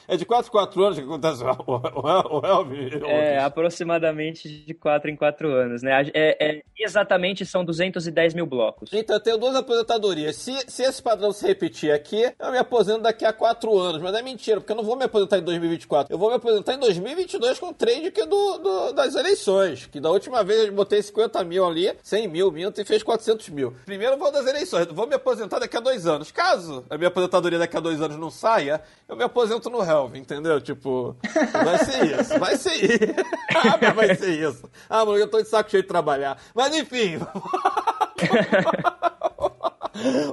[0.07, 3.01] É é de quatro quatro anos que acontece o, o, o Elvis?
[3.03, 6.03] É, aproximadamente de 4 em 4 anos, né?
[6.13, 8.89] É, é- exatamente são 210 mil blocos.
[8.93, 10.35] Então, eu tenho duas aposentadorias.
[10.35, 14.01] Se, se esse padrão se repetir aqui, eu me aposento daqui a quatro anos.
[14.01, 16.13] Mas é mentira, porque eu não vou me aposentar em 2024.
[16.13, 19.87] Eu vou me aposentar em 2022 com o trade que é do, do- das eleições.
[19.87, 23.49] Que da última vez eu botei 50 mil ali, 100 mil, minto, e fez 400
[23.49, 23.73] mil.
[23.85, 24.85] Primeiro eu vou das eleições.
[24.87, 26.31] Vou me aposentar daqui a dois anos.
[26.31, 30.15] Caso a minha aposentadoria daqui a dois anos não saia, eu me aposento no Helv,
[30.15, 30.61] entendeu?
[30.61, 31.15] Tipo,
[31.51, 32.39] vai ser isso.
[32.39, 32.97] Vai ser isso.
[33.55, 34.66] ah, vai ser isso.
[34.89, 36.39] Ah, mano, eu tô de saco cheio de trabalhar.
[36.55, 37.19] Mas enfim.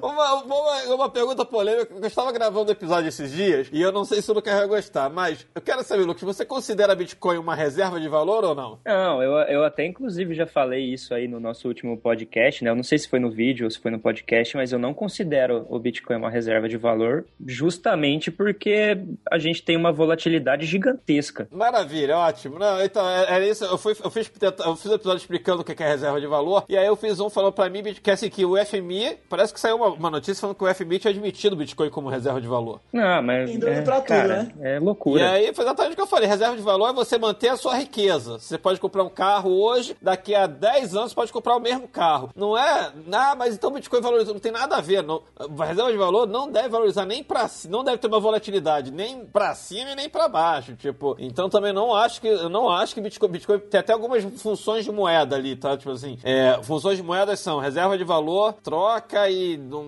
[0.03, 1.95] Uma, uma, uma pergunta polêmica.
[1.95, 4.67] Eu estava gravando o episódio esses dias e eu não sei se o Lucas vai
[4.67, 8.79] gostar, mas eu quero saber, Lucas, você considera Bitcoin uma reserva de valor ou não?
[8.85, 12.71] Não, eu, eu até inclusive já falei isso aí no nosso último podcast, né?
[12.71, 14.93] Eu não sei se foi no vídeo ou se foi no podcast, mas eu não
[14.93, 18.99] considero o Bitcoin uma reserva de valor, justamente porque
[19.31, 21.49] a gente tem uma volatilidade gigantesca.
[21.51, 22.59] Maravilha, ótimo.
[22.59, 23.65] Não, então, é- era isso.
[23.65, 24.31] Eu, fui, eu, fiz,
[24.65, 27.19] eu fiz um episódio explicando o que é reserva de valor, e aí eu fiz
[27.21, 30.41] um falando pra mim que, assim, que o FMI, parece que saiu uma, uma notícia
[30.41, 32.81] falando que o FMI tinha admitido o Bitcoin como reserva de valor.
[32.93, 33.49] Não, mas.
[33.51, 34.53] Tem doido é, pra tudo, cara, né?
[34.61, 35.31] É E loucura.
[35.31, 36.29] aí foi exatamente o que eu falei.
[36.29, 38.39] Reserva de valor é você manter a sua riqueza.
[38.39, 41.87] Você pode comprar um carro hoje, daqui a 10 anos você pode comprar o mesmo
[41.89, 42.31] carro.
[42.37, 44.33] Não é, ah, mas então o Bitcoin valoriza.
[44.33, 45.03] Não tem nada a ver.
[45.03, 45.23] Não.
[45.59, 48.91] A reserva de valor não deve valorizar nem pra cima, não deve ter uma volatilidade
[48.91, 50.75] nem pra cima e nem pra baixo.
[50.75, 54.25] Tipo, então também não acho que, eu não acho que Bitcoin, Bitcoin tem até algumas
[54.41, 55.77] funções de moeda ali, tá?
[55.77, 59.35] Tipo assim, é, funções de moedas são reserva de valor, troca e,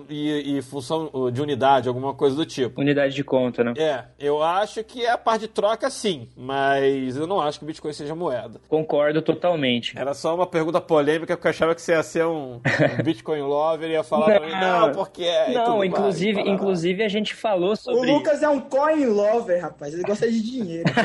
[0.09, 2.81] e, e função de unidade, alguma coisa do tipo.
[2.81, 3.73] Unidade de conta, né?
[3.77, 7.65] É, eu acho que é a parte de troca sim, mas eu não acho que
[7.65, 8.59] o Bitcoin seja moeda.
[8.67, 9.97] Concordo totalmente.
[9.97, 12.61] Era só uma pergunta polêmica porque eu achava que você ia ser um,
[12.99, 15.53] um Bitcoin lover e ia falar pra mim, não, porque é.
[15.53, 16.51] Não, mais, inclusive, parará.
[16.51, 19.93] inclusive a gente falou o sobre Lucas é um coin lover, rapaz.
[19.93, 20.89] Ele gosta de dinheiro.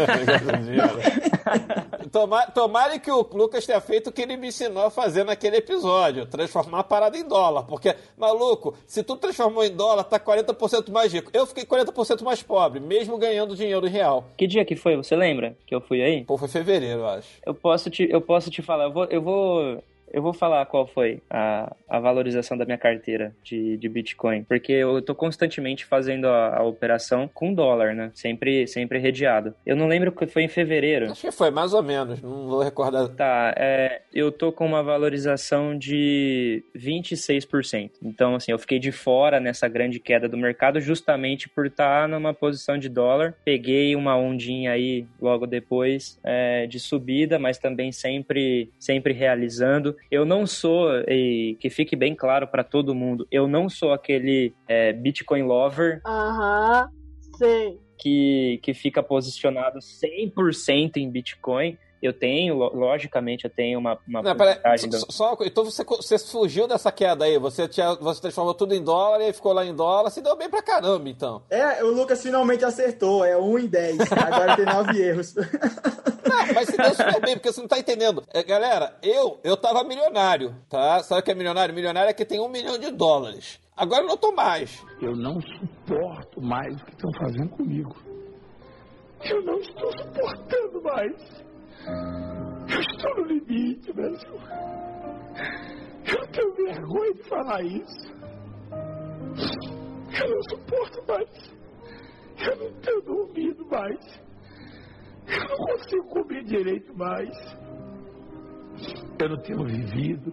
[2.11, 5.57] Tomara, tomara que o Lucas tenha feito o que ele me ensinou a fazer naquele
[5.57, 7.65] episódio, transformar a parada em dólar.
[7.65, 7.95] Porque,
[8.33, 11.31] maluco, se tu transformou em dólar, tá 40% mais rico.
[11.33, 14.25] Eu fiquei 40% mais pobre, mesmo ganhando dinheiro em real.
[14.37, 14.97] Que dia que foi?
[14.97, 16.25] Você lembra que eu fui aí?
[16.25, 17.29] Pô, foi fevereiro, eu acho.
[17.45, 20.87] Eu posso te, eu posso te falar, eu vou, eu vou, eu vou falar qual
[20.87, 26.27] foi a, a valorização da minha carteira de, de Bitcoin, porque eu tô constantemente fazendo
[26.27, 28.11] a, a operação com dólar, né?
[28.15, 29.55] Sempre, sempre redeado.
[29.65, 31.11] Eu não lembro que foi em fevereiro.
[31.11, 32.21] Acho que foi, mais ou menos.
[32.21, 33.09] Não vou recordar.
[33.09, 37.93] Tá, é, eu tô com uma valorização de 26%.
[38.03, 42.35] Então, assim, eu fiquei de fora nessa grande queda do mercado justamente por estar numa
[42.35, 43.35] posição de dólar.
[43.45, 49.97] Peguei uma ondinha aí logo depois é, de subida, mas também sempre, sempre realizando.
[50.11, 54.55] Eu não sou, e que fique bem claro para todo mundo, eu não sou aquele
[54.69, 56.89] é, Bitcoin lover Aham,
[57.39, 57.79] sei.
[57.99, 61.79] que, que fica posicionado 100% em Bitcoin.
[62.03, 65.85] Eu tenho, lo- logicamente, eu tenho uma, uma Não, peraí, porcentagem do- só, então você,
[65.85, 69.53] você fugiu dessa queda aí, você, tinha, você transformou tudo em dólar e aí ficou
[69.53, 71.43] lá em dólar, se deu bem pra caramba, então.
[71.49, 73.99] É, o Lucas finalmente acertou, é 1 em 10.
[74.13, 75.35] Agora tem 9 erros.
[75.37, 78.25] Não, mas se deu super bem, porque você não tá entendendo.
[78.35, 81.03] É, galera, eu, eu tava milionário, tá?
[81.05, 81.73] Sabe o que é milionário?
[81.75, 83.61] Milionário é que tem um milhão de dólares.
[83.77, 84.83] Agora eu não tô mais.
[85.01, 87.95] Eu não suporto mais o que estão fazendo comigo.
[89.25, 91.13] Eu não estou suportando mais.
[91.87, 94.39] Eu estou no limite, Brasil.
[96.05, 98.13] Eu tenho vergonha de falar isso.
[100.21, 101.53] Eu não suporto mais.
[102.39, 104.21] Eu não tenho dormido mais.
[105.27, 107.31] Eu não consigo comer direito mais.
[109.21, 110.33] Eu não tenho vivido.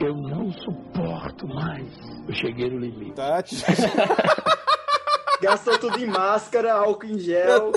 [0.00, 1.88] Eu não suporto mais.
[2.26, 3.14] Eu cheguei no limite.
[3.14, 3.42] Tá?
[5.40, 7.72] Gastou tudo em máscara, álcool em gel.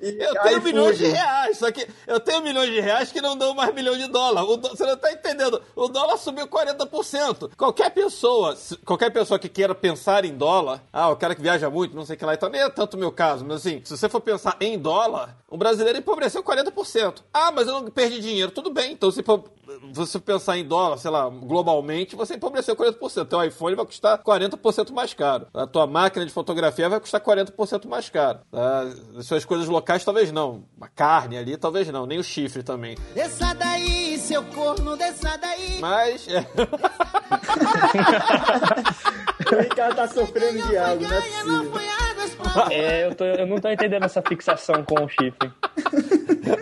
[0.00, 3.36] E Eu tenho milhões de reais, só que eu tenho milhões de reais que não
[3.36, 4.44] dão mais milhão de dólar.
[4.44, 5.60] O dó- você não tá entendendo?
[5.76, 7.50] O dólar subiu 40%.
[7.56, 11.94] Qualquer pessoa, qualquer pessoa que queira pensar em dólar, ah, o cara que viaja muito,
[11.94, 13.96] não sei o que lá, então nem é tanto o meu caso, mas assim, se
[13.96, 17.22] você for pensar em dólar, o brasileiro empobreceu 40%.
[17.32, 18.50] Ah, mas eu não perdi dinheiro.
[18.50, 19.44] Tudo bem, então se for-
[19.92, 23.28] você pensar em dólar, sei lá, globalmente, você empobreceu 40%.
[23.28, 25.46] Teu iPhone vai custar 40% mais caro.
[25.54, 28.40] A tua máquina de fotografia vai custar 40% mais caro.
[29.16, 30.64] As suas coisas locais, talvez não.
[30.80, 32.06] A carne ali, talvez não.
[32.06, 32.96] Nem o chifre também.
[33.14, 35.78] Desça daí, seu corno, desça daí.
[35.80, 36.46] Mas, é,
[39.52, 41.02] O Ricardo tá sofrendo de algo,
[41.46, 41.70] não
[42.70, 45.50] é eu, tô- eu não tô entendendo essa fixação com o chifre.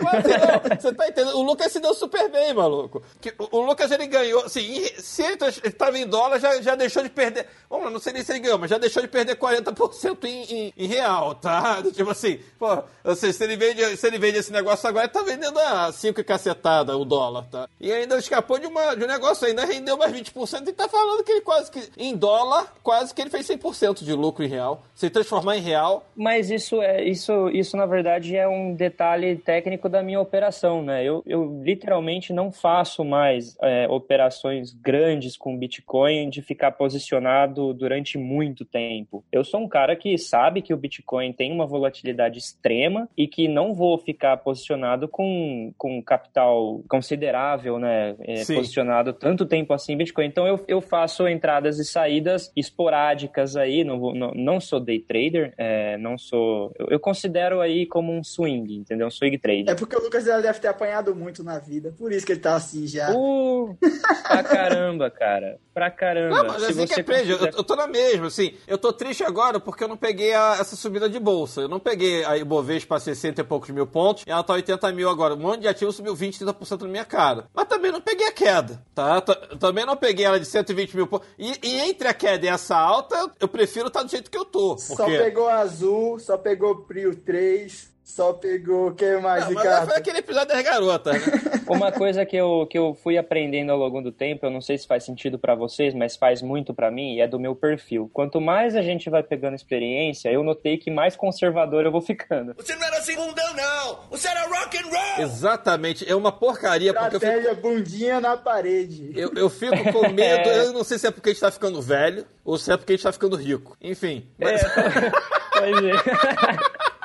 [0.03, 1.37] Mas, não, você tá entendendo?
[1.37, 3.01] O Lucas se deu super bem, maluco.
[3.19, 6.61] Que, o, o Lucas, ele ganhou, assim, se ele tá- ele tava em dólar, já,
[6.61, 7.47] já deixou de perder.
[7.69, 10.43] Vamos lá, não sei nem se ele ganhou, mas já deixou de perder 40% em,
[10.43, 11.81] em, em real, tá?
[11.93, 15.21] Tipo assim, pô, assim, se, ele vende, se ele vende esse negócio agora, ele tá
[15.23, 17.67] vendendo a 5 e cacetada o dólar, tá?
[17.79, 21.23] E ainda escapou de, uma, de um negócio, ainda rendeu mais 20% e tá falando
[21.23, 24.83] que ele quase que, em dólar, quase que ele fez 100% de lucro em real.
[24.93, 30.03] Se transformar real, Mas isso é isso, isso na verdade é um detalhe técnico da
[30.03, 31.03] minha operação, né?
[31.03, 38.17] Eu, eu literalmente não faço mais é, operações grandes com Bitcoin de ficar posicionado durante
[38.17, 39.23] muito tempo.
[39.31, 43.47] Eu sou um cara que sabe que o Bitcoin tem uma volatilidade extrema e que
[43.47, 48.15] não vou ficar posicionado com, com capital considerável, né?
[48.21, 50.25] É, posicionado tanto tempo assim em Bitcoin.
[50.27, 54.99] Então eu, eu faço entradas e saídas esporádicas aí, não, vou- não, não sou day
[54.99, 56.71] trader, é, não sou.
[56.77, 59.07] Eu, eu considero aí como um swing, entendeu?
[59.07, 59.69] Um swing trade.
[59.69, 61.93] É porque o Lucas já deve ter apanhado muito na vida.
[61.97, 63.11] Por isso que ele tá assim já.
[63.15, 63.75] Uh,
[64.23, 65.57] pra caramba, cara.
[65.73, 66.35] Pra caramba.
[66.37, 67.31] Não, mas Se assim que você aprende.
[67.31, 68.53] Eu, consider- eu tô na mesma, assim.
[68.67, 71.61] Eu tô triste agora porque eu não peguei a- essa subida de bolsa.
[71.61, 74.91] Eu não peguei a Ibovespa a 60 e poucos mil pontos e ela tá 80
[74.91, 75.33] mil agora.
[75.35, 77.45] Um monte de ativo subiu 20, 30% na minha cara.
[77.53, 79.21] Mas também não peguei a queda, tá?
[79.21, 81.27] T- Também não peguei ela de 120 mil pontos.
[81.37, 84.37] E, e entre a queda e essa alta, eu, eu prefiro estar do jeito que
[84.37, 84.77] eu tô.
[84.77, 85.17] Só Porque...
[85.29, 88.87] pegou azul, só pegou Prio 3, só pegou.
[88.89, 89.87] O que mais, Ah, mas Ricardo?
[89.89, 91.33] foi aquele episódio das garotas, né?
[91.69, 94.77] Uma coisa que eu, que eu fui aprendendo ao longo do tempo, eu não sei
[94.77, 98.09] se faz sentido pra vocês, mas faz muito pra mim, e é do meu perfil.
[98.11, 102.55] Quanto mais a gente vai pegando experiência, eu notei que mais conservador eu vou ficando.
[102.57, 103.99] Você não era segundão, não!
[104.09, 105.23] Você era rock and roll!
[105.25, 106.09] Exatamente.
[106.09, 109.11] É uma porcaria, porque eu fico bundinha na parede.
[109.15, 111.79] Eu, eu fico com medo, eu não sei se é porque a gente tá ficando
[111.81, 113.77] velho ou se é porque a gente tá ficando rico.
[113.79, 114.27] Enfim.
[114.39, 114.61] Mas
[115.53, 116.98] Pois é.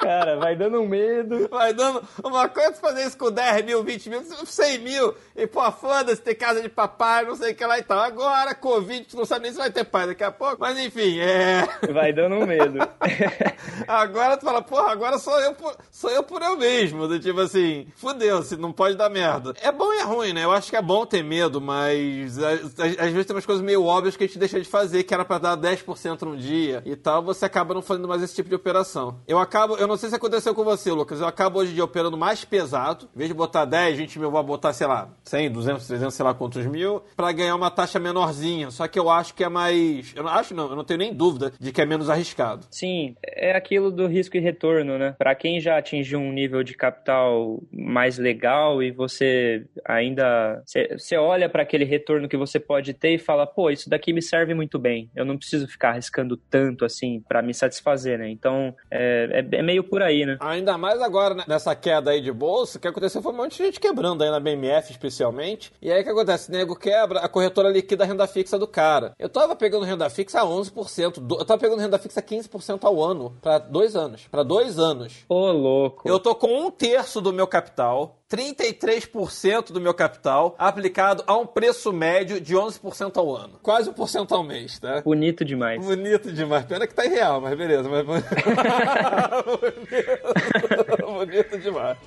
[0.00, 1.48] Cara, vai dando um medo.
[1.48, 5.14] vai dando uma coisa fazer isso com 10 mil, 20 mil, 100 mil.
[5.36, 7.98] E pô, foda-se, ter casa de papai, não sei o que lá e tal.
[7.98, 10.56] Agora, Covid, tu não sabe nem se vai ter pai daqui a pouco.
[10.60, 11.68] Mas enfim, é.
[11.92, 12.78] Vai dando um medo.
[13.86, 17.06] Agora tu fala, porra, agora sou eu por, sou eu por eu mesmo.
[17.08, 19.54] Do tipo assim, fudeu-se, não pode dar merda.
[19.60, 20.44] É bom e é ruim, né?
[20.44, 24.16] Eu acho que é bom ter medo, mas às, vezes tem umas coisas meio óbvias
[24.16, 27.22] que a gente deixa de fazer, que era pra dar 10% num dia e tal,
[27.22, 29.18] você acaba não fazendo mais esse tipo de operação.
[29.26, 32.16] Eu acabo, eu não sei se aconteceu com você, Lucas, eu acabo hoje dia operando
[32.16, 35.50] mais pesado, em vez de botar 10, 20 mil, eu vou botar, sei lá, 100,
[35.50, 38.70] 200, 300, sei lá quantos mil, pra ganhar uma taxa menorzinha.
[38.70, 40.12] Só que eu acho que é mais.
[40.16, 42.66] Eu não acho, não, eu não tenho nem dúvida de que é menos arriscado.
[42.70, 45.14] Sim, é aquilo do risco e retorno, né?
[45.18, 50.62] Pra quem já atingiu um nível de capital mais legal e você ainda
[50.96, 54.22] você olha pra aquele retorno que você pode ter e fala, pô, isso daqui me
[54.22, 55.10] serve muito bem.
[55.14, 58.28] Eu não preciso ficar arriscando tanto assim pra me satisfazer, né?
[58.30, 60.36] Então é, é- é meio meio por aí, né?
[60.40, 63.56] Ainda mais agora, né, nessa queda aí de bolsa, o que aconteceu foi um monte
[63.56, 65.72] de gente quebrando aí na BMF, especialmente.
[65.80, 66.48] E aí o que acontece?
[66.48, 69.14] O nego quebra, a corretora liquida a renda fixa do cara.
[69.18, 72.84] Eu tava pegando renda fixa a 11%, do- eu tava pegando renda fixa a 15%
[72.86, 74.26] ao ano, pra dois anos.
[74.30, 75.24] Pra dois anos.
[75.28, 76.08] Ô, louco.
[76.08, 81.44] Eu tô com um terço do meu capital, 33% do meu capital, aplicado a um
[81.44, 83.58] preço médio de 11% ao ano.
[83.60, 85.00] Quase 1% ao mês, tá?
[85.00, 85.84] Bonito demais.
[85.84, 86.64] Bonito demais.
[86.64, 87.88] Pena que tá irreal, mas beleza.
[87.88, 88.06] Mas...
[89.44, 91.02] bonito.
[91.02, 91.98] bonito demais.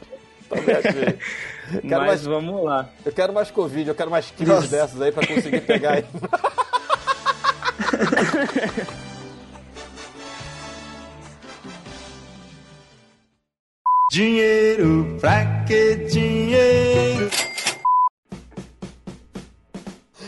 [1.83, 2.87] Mas mais, vamos lá.
[3.03, 6.05] eu quero mais Covid, eu quero mais crises dessas aí pra conseguir pegar aí.
[14.13, 17.31] Dinheiro, pra que dinheiro?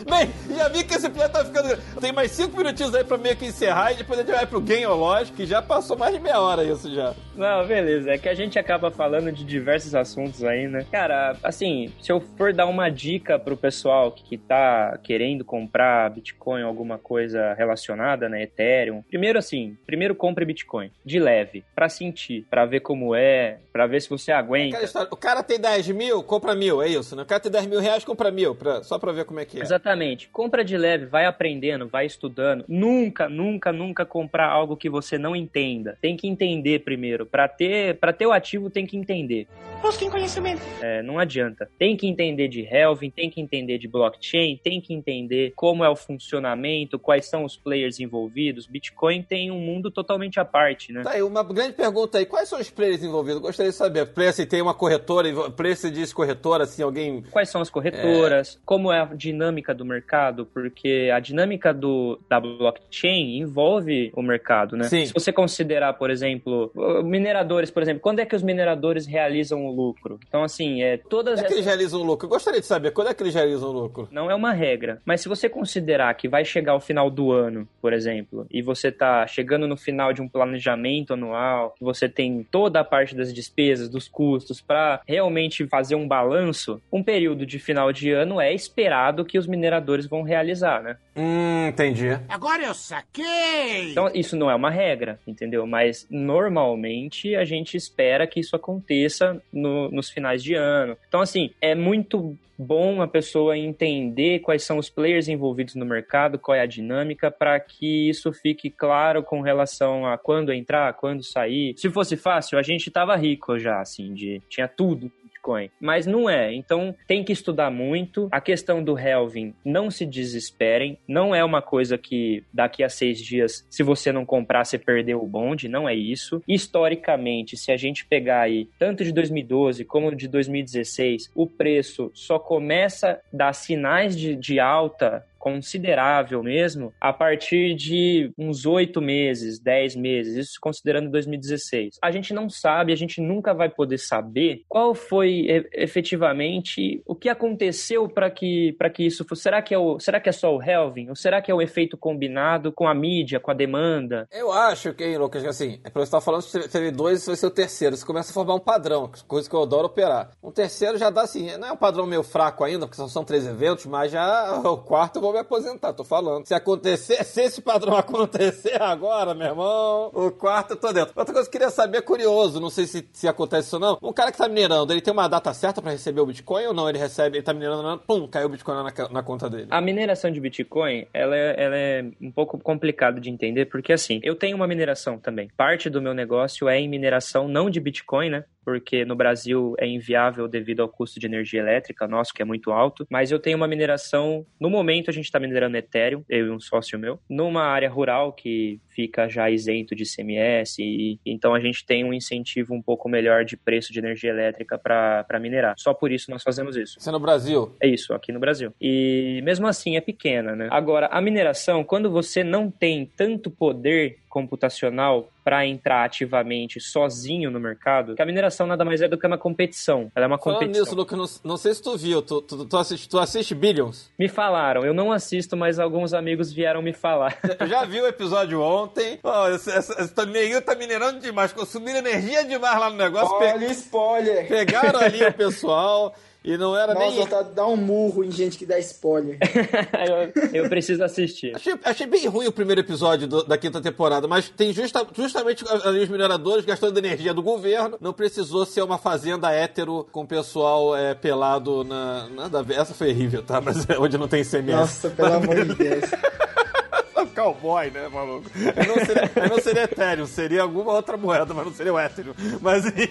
[0.08, 1.76] Bem, já vi que esse plano tá ficando.
[2.00, 4.62] Tem mais cinco minutinhos aí pra meio que encerrar e depois a gente vai pro
[4.62, 7.16] Game Lógico, que já passou mais de meia hora isso já.
[7.36, 8.12] Não, beleza.
[8.12, 10.86] É que a gente acaba falando de diversos assuntos aí, né?
[10.92, 16.62] Cara, assim, se eu for dar uma dica pro pessoal que, tá querendo comprar Bitcoin
[16.62, 18.44] ou alguma coisa relacionada, né?
[18.44, 19.02] Ethereum.
[19.02, 20.92] Primeiro, assim, primeiro compre Bitcoin.
[21.04, 21.64] De leve.
[21.74, 22.46] Pra sentir.
[22.50, 23.58] Pra ver como é.
[23.74, 24.78] Pra ver se você aguenta.
[25.10, 27.24] O cara tem 10 mil, compra mil, é isso, né?
[27.24, 29.58] O cara tem 10 mil reais, compra mil, pra, só pra ver como é que
[29.58, 29.62] é.
[29.62, 29.95] Exatamente.
[30.32, 32.66] Compra de leve, vai aprendendo, vai estudando.
[32.68, 35.98] Nunca, nunca, nunca comprar algo que você não entenda.
[36.02, 37.26] Tem que entender primeiro.
[37.26, 39.48] Pra ter, para ter o ativo, tem que entender.
[39.82, 40.62] Busquem conhecimento.
[40.82, 41.70] É, não adianta.
[41.78, 45.90] Tem que entender de halving, tem que entender de blockchain, tem que entender como é
[45.90, 48.66] o funcionamento, quais são os players envolvidos.
[48.68, 51.04] Bitcoin tem um mundo totalmente à parte, né?
[51.04, 52.26] Tá aí, uma grande pergunta aí.
[52.26, 53.42] Quais são os players envolvidos?
[53.42, 54.08] Gostaria de saber.
[54.08, 55.30] Player, se tem uma corretora,
[55.76, 57.22] se diz corretora, assim, alguém...
[57.32, 58.60] Quais são as corretoras?
[58.66, 60.46] Como é a dinâmica do mercado?
[60.46, 64.86] Porque a dinâmica do, da blockchain envolve o mercado, né?
[64.86, 65.06] Sim.
[65.06, 66.72] Se você considerar, por exemplo,
[67.04, 70.20] mineradores, por exemplo, quando é que os mineradores realizam o lucro?
[70.28, 71.58] Então, assim, é todas Quando é que essas...
[71.58, 72.26] eles realizam o lucro?
[72.26, 74.08] Eu gostaria de saber, quando é que eles realizam o lucro?
[74.12, 75.02] Não é uma regra.
[75.06, 78.92] Mas se você considerar que vai chegar ao final do ano, por exemplo, e você
[78.92, 83.34] tá chegando no final de um planejamento anual, que você tem toda a parte das
[83.34, 88.54] despesas, dos custos, para realmente fazer um balanço, um período de final de ano é
[88.54, 89.75] esperado que os mineradores
[90.08, 90.98] vão realizar, né?
[91.16, 92.10] Hum, entendi.
[92.30, 93.92] Agora eu saquei.
[93.92, 95.66] Então, isso não é uma regra, entendeu?
[95.68, 100.98] Mas normalmente a gente espera que isso aconteça no- nos finais de ano.
[101.08, 106.40] Então, assim, é muito bom a pessoa entender quais são os players envolvidos no mercado,
[106.40, 111.22] qual é a dinâmica, para que isso fique claro com relação a quando entrar, quando
[111.22, 111.74] sair.
[111.78, 115.12] Se fosse fácil, a gente tava rico já, assim, de tinha tudo.
[115.46, 115.70] Bitcoin.
[115.80, 116.54] Mas não é.
[116.54, 118.28] Então tem que estudar muito.
[118.32, 120.98] A questão do halving, não se desesperem.
[121.08, 125.22] Não é uma coisa que daqui a seis dias, se você não comprar, você perdeu
[125.22, 125.70] o bonde.
[125.70, 126.42] Não é isso.
[126.48, 132.40] Historicamente, se a gente pegar aí tanto de 2012 como de 2016, o preço só
[132.40, 139.60] começa a dar sinais de, de alta considerável mesmo a partir de uns oito meses,
[139.60, 142.00] dez meses, isso considerando 2016.
[142.02, 147.30] A gente não sabe, a gente nunca vai poder saber qual foi efetivamente o que
[147.30, 149.44] aconteceu para que que isso fosse.
[149.44, 151.62] Será que é o será que é só o halving ou será que é o
[151.62, 154.28] efeito combinado com a mídia, com a demanda?
[154.32, 157.36] Eu acho que, Lucas, que assim, é pra você estar falando que teve dois, vai
[157.36, 157.96] ser o terceiro.
[157.96, 160.32] Você começa a formar um padrão, coisa que eu adoro operar.
[160.42, 163.24] Um terceiro já dá assim, não é um padrão meio fraco ainda, porque só são
[163.24, 166.46] três eventos, mas já o quarto eu vou me aposentar, tô falando.
[166.46, 171.14] Se acontecer, se esse padrão acontecer agora, meu irmão, o quarto eu tô dentro.
[171.16, 173.80] Outra coisa que eu queria saber, é curioso, não sei se, se acontece isso ou
[173.80, 173.98] não.
[174.02, 176.74] Um cara que tá minerando, ele tem uma data certa pra receber o Bitcoin ou
[176.74, 176.90] não?
[176.90, 179.68] Ele recebe, ele tá minerando, pum, caiu o Bitcoin na, na conta dele.
[179.70, 184.20] A mineração de Bitcoin, ela é, ela é um pouco complicado de entender, porque assim,
[184.24, 185.50] eu tenho uma mineração também.
[185.56, 188.46] Parte do meu negócio é em mineração não de Bitcoin, né?
[188.66, 192.72] Porque no Brasil é inviável devido ao custo de energia elétrica nosso, que é muito
[192.72, 193.06] alto.
[193.10, 194.46] Mas eu tenho uma mineração.
[194.60, 198.34] No momento, a gente está minerando Ethereum, eu e um sócio meu, numa área rural
[198.34, 200.80] que fica já isento de CMS.
[200.80, 204.78] E, então a gente tem um incentivo um pouco melhor de preço de energia elétrica
[204.78, 205.76] para minerar.
[205.78, 206.98] Só por isso nós fazemos isso.
[206.98, 207.76] Isso é no Brasil?
[207.82, 208.74] É isso, aqui no Brasil.
[208.82, 210.68] E mesmo assim é pequena, né?
[210.72, 217.58] Agora, a mineração, quando você não tem tanto poder computacional para entrar ativamente sozinho no
[217.58, 220.12] mercado, que a mineração nada mais é do que uma competição.
[220.14, 220.84] Ela é uma Falando competição.
[220.84, 224.12] nisso, Lucas, não, não sei se tu viu, tu, tu, tu, assiste, tu assiste Billions?
[224.20, 227.38] Me falaram, eu não assisto, mas alguns amigos vieram me falar.
[227.58, 229.20] Eu já vi o episódio ontem.
[229.24, 233.34] Ó, esse, esse, esse torneio tá minerando demais, consumindo energia demais lá no negócio.
[233.36, 234.48] Olha, spoiler!
[234.48, 236.14] Pegaram ali o pessoal.
[236.48, 237.16] E não era Nossa, nem.
[237.20, 239.40] vontade de dar um murro em gente que dá spoiler.
[240.54, 241.56] eu, eu preciso assistir.
[241.56, 245.66] Achei, achei bem ruim o primeiro episódio do- da quinta temporada, mas tem justa- justamente
[245.84, 247.98] ali os mineradores gastando energia do governo.
[248.00, 252.30] Não precisou ser uma fazenda hétero com o pessoal é, pelado na.
[252.30, 252.76] Nada a ver.
[252.78, 253.60] Essa foi horrível, tá?
[253.60, 254.76] Mas é onde não tem CMS.
[254.76, 256.04] Nossa, pelo amor de Deus.
[257.36, 258.50] Cowboy, né, maluco?
[258.56, 262.00] Aí não seria, aí não seria Ethereum, seria alguma outra moeda, mas não seria o
[262.00, 262.34] Ethereum.
[262.62, 263.04] Mas enfim.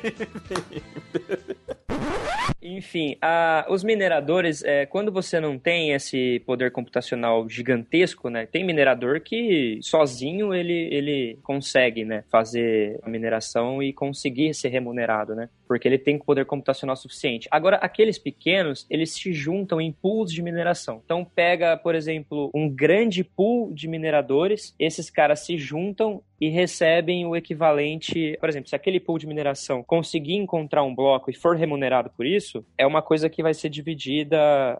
[2.66, 8.46] Enfim, a- os mineradores, é, quando você não tem esse poder computacional gigantesco, né?
[8.46, 12.24] Tem minerador que sozinho ele, ele consegue, né?
[12.30, 15.50] Fazer a mineração e conseguir ser remunerado, né?
[15.68, 17.46] Porque ele tem poder computacional suficiente.
[17.50, 21.02] Agora, aqueles pequenos, eles se juntam em pools de mineração.
[21.04, 27.26] Então, pega, por exemplo, um grande pool de mineradores, esses caras se juntam e recebem
[27.26, 28.36] o equivalente.
[28.40, 32.26] Por exemplo, se aquele pool de mineração conseguir encontrar um bloco e for remunerado por
[32.26, 34.36] isso, é uma coisa que vai ser dividida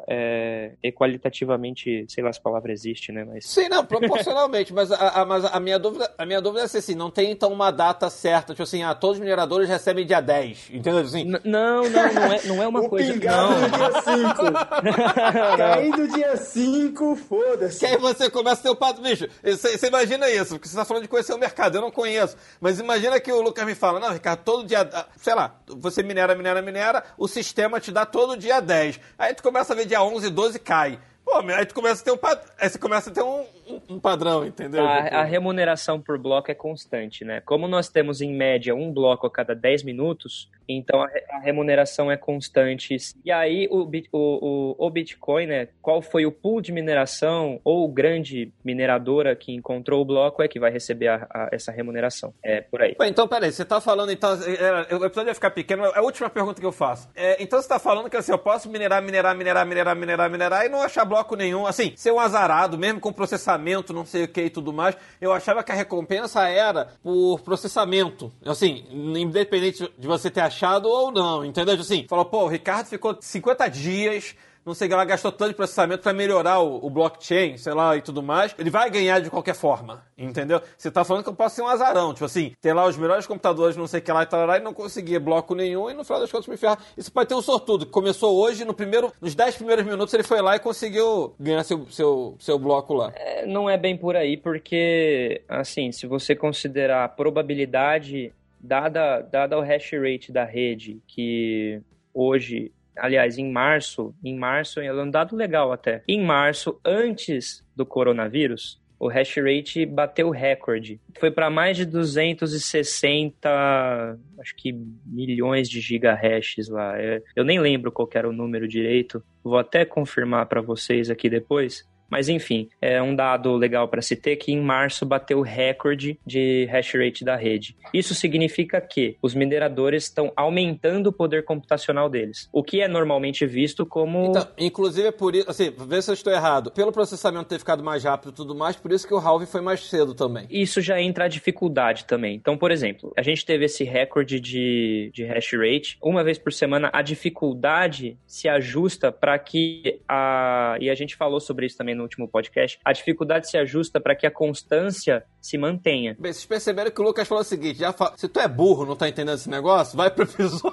[0.09, 3.25] é, equalitativamente, sei lá se a palavra existe, né?
[3.25, 6.69] Mas Sim, não, proporcionalmente, mas, a, a- mas a, minha dúvida, a minha dúvida é
[6.69, 10.05] se assim, não tem então uma data certa, tipo assim, ah, todos os mineradores recebem
[10.07, 11.01] dia 10, entendeu?
[11.01, 13.13] Assim, N- não, não, não é, não é uma o coisa.
[13.13, 13.61] pingado Não.
[13.61, 14.43] no dia 5.
[14.45, 15.57] Não.
[15.57, 17.81] Caindo dia 5, foda-se.
[17.81, 19.01] Que aí você começa a ter o pato.
[19.03, 21.91] Bicho, você, você imagina isso, porque você tá falando de conhecer o mercado, eu não
[21.91, 22.37] conheço.
[22.61, 26.03] Mas imagina que o Lucas me fala, não, Ricardo, todo dia, ah, sei lá, você
[26.03, 29.01] minera, minera, minera, o sistema te dá todo dia 10.
[29.19, 30.99] Aí tu começa a ver dia 11, 12 cai.
[31.25, 32.19] Pô, aí tu começa a ter um,
[32.59, 33.47] aí você começa a ter um,
[33.89, 34.85] um- padrão, entendeu?
[34.87, 37.41] A, a remuneração por bloco é constante, né?
[37.45, 42.11] Como nós temos em média um bloco a cada 10 minutos, então a, a remuneração
[42.11, 42.97] é constante.
[43.25, 45.69] E aí o, o, o, o Bitcoin, né?
[45.81, 50.59] Qual foi o pool de mineração ou grande mineradora que encontrou o bloco é que
[50.61, 52.33] vai receber a- essa remuneração.
[52.43, 52.97] É por aí.
[53.03, 56.29] Então, peraí, você tá falando, então, é, o episódio vai ficar pequeno, é a última
[56.31, 57.09] pergunta que eu faço.
[57.15, 60.67] É, então você tá falando que assim, eu posso minerar, minerar, minerar, minerar, minerar, minerar
[60.67, 63.54] e não achar bloco nenhum, assim, ser um azarado, mesmo com processamento,
[63.93, 68.33] não sei o que e tudo mais, eu achava que a recompensa era por processamento,
[68.45, 71.75] assim, independente de você ter achado ou não, entendeu?
[71.75, 74.35] Assim, falou, pô, o Ricardo ficou 50 dias
[74.65, 78.03] não sei lá, gastou tanto de processamento pra melhorar o, o blockchain, sei lá, e
[78.03, 80.61] tudo mais, ele vai ganhar de qualquer forma, entendeu?
[80.77, 83.27] Você tá falando que eu posso ser um azarão, tipo assim, ter lá os melhores
[83.27, 86.05] computadores, não sei o que lá e tal, e não conseguir bloco nenhum, e no
[86.05, 86.79] final das contas me ferrar.
[86.97, 90.23] Isso pode ter um sortudo, que começou hoje, no primeiro, nos 10 primeiros minutos ele
[90.23, 93.13] foi lá e conseguiu ganhar seu, seu, seu bloco lá.
[93.15, 99.59] É, não é bem por aí, porque, assim, se você considerar a probabilidade, dada, dada
[99.59, 101.81] o hash rate da rede, que
[102.13, 107.85] hoje, aliás, em março, em março, é um dado legal até, em março, antes do
[107.85, 111.01] coronavírus, o hash rate bateu recorde.
[111.19, 114.73] Foi para mais de 260, acho que
[115.05, 116.99] milhões de gigahashes lá.
[116.99, 119.23] É, eu nem lembro qual era o número direito.
[119.43, 121.85] Vou até confirmar para vocês aqui depois.
[122.15, 126.17] Mas enfim, é um dado legal para se ter que em março bateu o recorde
[126.25, 127.77] de hash rate da rede.
[127.93, 133.45] Isso significa que os mineradores estão aumentando o poder computacional deles, o que é normalmente
[133.45, 137.47] visto como Então, inclusive é por isso, assim, vê se eu estou errado, pelo processamento
[137.47, 140.15] ter ficado mais rápido e tudo mais, por isso que o halving foi mais cedo
[140.15, 140.47] também.
[140.49, 142.37] isso já entra a dificuldade também.
[142.37, 145.99] Então, por exemplo, a gente teve esse recorde de, de hash rate.
[146.01, 150.77] Uma vez por semana, a dificuldade se ajusta para que a.
[150.81, 152.79] E a gente falou sobre isso também no último podcast.
[152.85, 156.17] A dificuldade se ajusta para que a constância se mantenha.
[156.19, 158.87] Bem, vocês perceberam que o Lucas falou o seguinte: já fa- se tu é burro,
[158.87, 160.73] não tá entendendo esse negócio, vai pro episódio.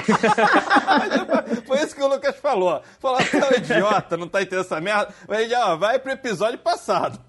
[1.66, 2.80] Foi isso que o Lucas falou.
[2.98, 5.12] Falou, você é um idiota, não tá entendendo essa merda.
[5.28, 7.18] Mas ó, vai pro episódio passado.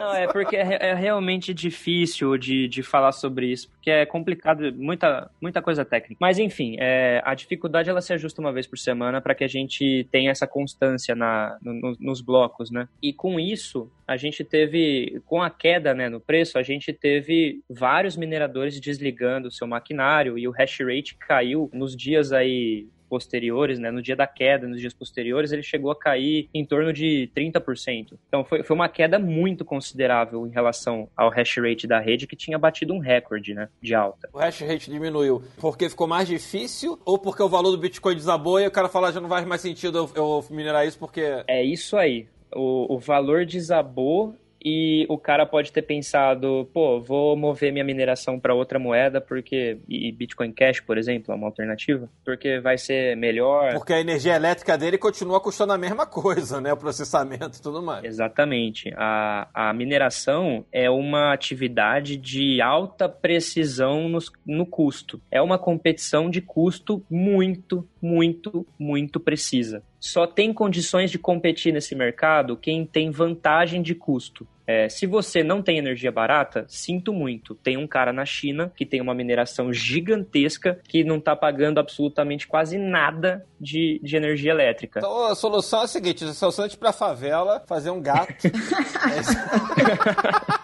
[0.00, 4.72] Não, é porque é, é realmente difícil de, de falar sobre isso, porque é complicado,
[4.74, 6.16] muita, muita coisa técnica.
[6.20, 9.48] Mas enfim, é, a dificuldade ela se ajusta uma vez por semana para que a
[9.48, 12.88] gente tenha essa constância na, no- no- nos blocos, né?
[13.02, 17.60] E com isso, a gente teve, com a queda né, no preço, a gente teve
[17.68, 23.80] vários mineradores desligando o seu maquinário e o hash rate caiu nos dias aí posteriores,
[23.80, 27.28] né, no dia da queda, nos dias posteriores, ele chegou a cair em torno de
[27.36, 28.16] 30%.
[28.28, 32.36] Então foi, foi uma queda muito considerável em relação ao hash rate da rede, que
[32.36, 34.28] tinha batido um recorde né, de alta.
[34.32, 38.60] O hash rate diminuiu porque ficou mais difícil ou porque o valor do Bitcoin desabou
[38.60, 41.20] e o cara fala já não faz mais sentido eu, eu minerar isso porque.
[41.48, 42.28] É isso aí.
[42.54, 48.38] O, o valor desabou e o cara pode ter pensado, pô, vou mover minha mineração
[48.38, 53.16] para outra moeda porque e Bitcoin Cash, por exemplo, é uma alternativa, porque vai ser
[53.16, 53.72] melhor.
[53.74, 56.72] Porque a energia elétrica dele continua custando a mesma coisa, né?
[56.72, 58.04] O processamento e tudo mais.
[58.04, 58.92] Exatamente.
[58.96, 65.20] A, a mineração é uma atividade de alta precisão nos- no custo.
[65.30, 69.82] É uma competição de custo muito, muito, muito precisa.
[69.98, 74.46] Só tem condições de competir nesse mercado quem tem vantagem de custo.
[74.66, 77.56] É, se você não tem energia barata, sinto muito.
[77.56, 82.46] Tem um cara na China que tem uma mineração gigantesca que não está pagando absolutamente
[82.46, 85.00] quase nada de, de energia elétrica.
[85.00, 88.32] Então a solução é a seguinte: a solução é ir pra favela, fazer um gato.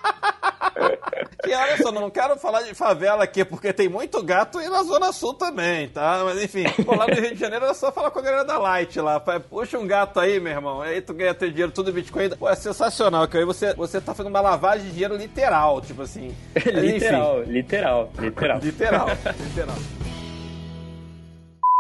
[1.46, 4.82] E olha só, não quero falar de favela aqui, porque tem muito gato e na
[4.82, 6.22] Zona Sul também, tá?
[6.24, 8.58] Mas enfim, pô, lá no Rio de Janeiro é só falar com a galera da
[8.58, 9.20] Light lá.
[9.20, 10.80] Pai, Puxa um gato aí, meu irmão.
[10.80, 12.30] Aí tu ganha teu dinheiro tudo em Bitcoin.
[12.30, 16.02] Pô, é sensacional, que aí você, você tá fazendo uma lavagem de dinheiro literal, tipo
[16.02, 16.34] assim.
[16.56, 16.70] Enfim.
[16.80, 18.58] literal, literal, literal.
[18.60, 19.08] Literal,
[19.40, 19.76] literal.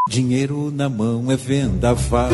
[0.08, 2.30] Dinheiro na mão é vendaval.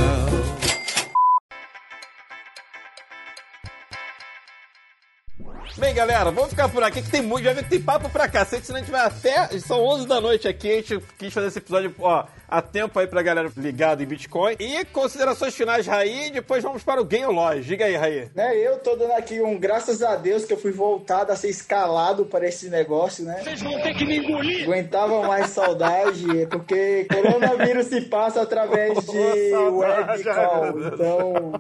[5.76, 8.28] Bem, galera, vamos ficar por aqui que tem muito, já vi que tem papo pra
[8.28, 9.48] cacete, senão a gente vai até.
[9.58, 13.07] São 11 da noite aqui, a gente quis fazer esse episódio, ó, há tempo aí
[13.07, 14.57] pra galera ligada em Bitcoin.
[14.61, 17.62] E considerações finais, Raí, e depois vamos para o Game Lodge.
[17.62, 18.28] Diga aí, Raí.
[18.34, 21.48] Né, eu tô dando aqui um graças a Deus que eu fui voltado a ser
[21.48, 23.40] escalado para esse negócio, né?
[23.42, 24.64] Vocês vão ter que me engolir.
[24.64, 30.80] Aguentava mais saudade, porque coronavírus se passa através de Ô, web call.
[30.92, 31.53] Então,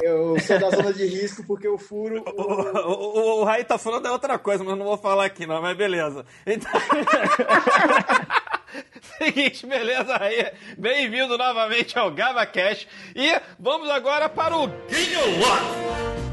[0.00, 2.44] eu sou da zona de risco porque eu furo O, o...
[2.44, 5.60] o, o, o Raí tá falando é outra coisa, mas não vou falar aqui não,
[5.60, 6.24] mas beleza.
[6.46, 6.70] Então...
[9.18, 10.52] Seguinte, beleza, Raí?
[10.76, 12.88] Bem-vindo novamente ao GavaCast.
[13.14, 16.26] E vamos agora para o Game Lodge.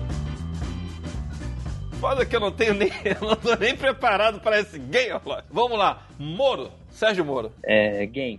[2.00, 2.92] Foda que eu não tenho nem.
[3.06, 5.48] Eu não tô nem preparado para esse Game Lodge.
[5.50, 7.52] Vamos lá, Moro, Sérgio Moro.
[7.64, 8.38] É, gain.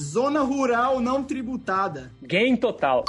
[0.00, 2.10] Zona rural não tributada.
[2.22, 3.04] Gain total.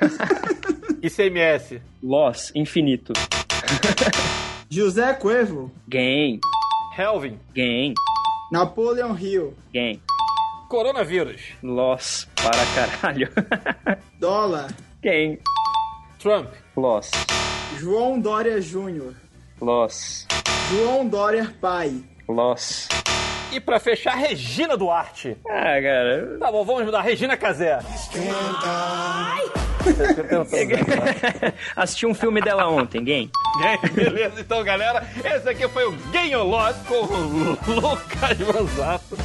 [1.02, 1.80] ICMS.
[2.02, 3.12] Loss infinito.
[4.70, 5.70] José Cuervo.
[5.88, 6.40] Gain.
[6.96, 7.38] Helvin.
[7.54, 7.94] Gain.
[8.50, 9.54] Napoleon Hill.
[9.72, 10.00] Gain.
[10.68, 11.40] Coronavírus.
[11.62, 13.28] Loss para caralho.
[14.20, 14.70] Dólar.
[15.02, 15.38] Gain.
[16.18, 16.50] Trump.
[16.76, 17.10] Loss.
[17.78, 19.14] João Dória Júnior.
[19.60, 20.26] Loss.
[20.70, 22.02] João Dória Pai.
[22.28, 22.88] Loss.
[23.54, 25.36] E pra fechar, Regina Duarte.
[25.48, 26.36] Ah, cara.
[26.40, 27.02] Tá bom, vamos mudar.
[27.02, 27.78] Regina Casé.
[31.76, 33.30] Assisti um filme dela ontem, Gain.
[33.92, 39.16] Beleza, então, galera, esse aqui foi o Game Lost com o Lucas Manzato.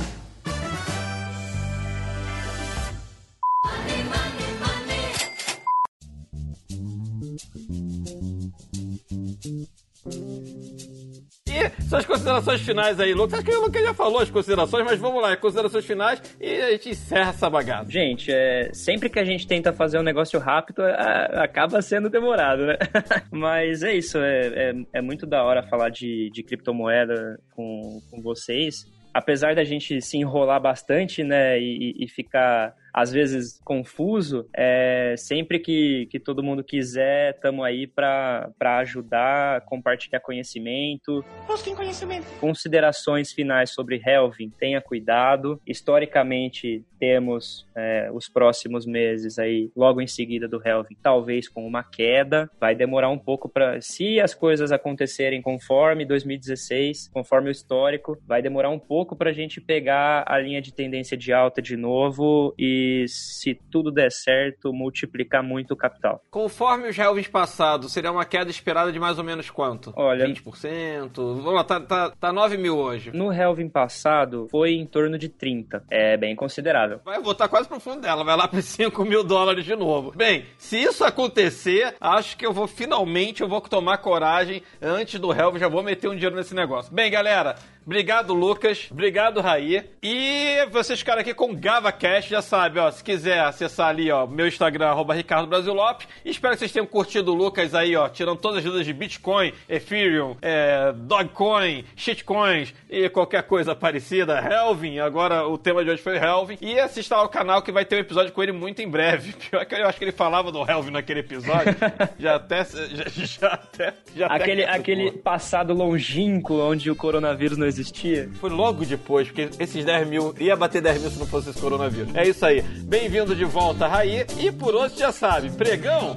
[11.90, 13.36] Suas considerações finais aí, Lucas.
[13.40, 16.72] Acho que o Lucas já falou as considerações, mas vamos lá, considerações finais e a
[16.72, 17.90] gente encerra essa bagaça.
[17.92, 22.66] Gente, é, sempre que a gente tenta fazer um negócio rápido, a- acaba sendo demorado,
[22.66, 22.78] né?
[23.32, 28.22] Mas é isso, é, é, é muito da hora falar de, de criptomoeda com, com
[28.22, 28.86] vocês.
[29.14, 35.60] Apesar da gente se enrolar bastante, né, e, e ficar às vezes confuso, é, sempre
[35.60, 42.26] que, que todo mundo quiser, estamos aí para ajudar, compartilhar conhecimento, Busquem conhecimento.
[42.40, 45.60] considerações finais sobre Helvin, tenha cuidado.
[45.66, 51.84] Historicamente, temos é, os próximos meses aí, logo em seguida do Helvin, talvez com uma
[51.84, 52.50] queda.
[52.60, 53.80] Vai demorar um pouco para.
[53.82, 59.34] Se as coisas acontecerem conforme 2016, conforme o histórico, vai demorar um pouco para a
[59.34, 64.72] gente pegar a linha de tendência de alta de novo e, se tudo der certo,
[64.74, 66.22] multiplicar muito o capital.
[66.30, 69.94] Conforme os Helvins passados, seria uma queda esperada de mais ou menos quanto?
[69.96, 71.10] Olha- 20%?
[71.16, 73.12] Vamos lá, tá, tá, tá 9 mil hoje.
[73.14, 75.84] No Helvin passado, foi em torno de 30.
[75.90, 77.00] É bem considerável.
[77.04, 80.12] Vai voltar quase pro fundo dela, vai lá para 5 mil dólares de novo.
[80.16, 85.34] Bem, se isso acontecer, acho que eu vou finalmente, eu vou tomar coragem antes do
[85.34, 86.94] Helvin, já vou meter um dinheiro nesse negócio.
[86.94, 87.56] Bem, galera,
[87.90, 89.84] obrigado Lucas, obrigado Raí.
[90.04, 94.48] E vocês ficaram aqui com GavaCast, já sabe, ó, se quiser acessar ali, ó, meu
[94.48, 96.08] Instagram, arroba Ricardo Brasil Lopes.
[96.24, 99.52] Espero que vocês tenham curtido o Lucas aí, ó, tirando todas as dúvidas de Bitcoin,
[99.68, 104.40] Ethereum, é, Dogecoin, Shitcoins e qualquer coisa parecida.
[104.40, 106.60] Helvin, agora o tema de hoje foi Helvin.
[106.62, 109.34] E assista ao canal que vai ter um episódio com ele muito em breve.
[109.50, 111.76] Pior que eu acho que ele falava do Helvin naquele episódio.
[112.20, 112.64] já até.
[112.64, 113.94] Já, já até.
[114.16, 114.80] Já até Aquele, cansou.
[114.80, 118.30] aquele passado longínquo onde o coronavírus não existia.
[118.40, 121.60] Foi logo depois, porque esses 10 mil ia bater 10 mil se não fosse esse
[121.60, 122.14] coronavírus.
[122.16, 122.62] É isso aí.
[122.62, 124.26] Bem-vindo de volta, Raí.
[124.38, 126.16] E por hoje já sabe, pregão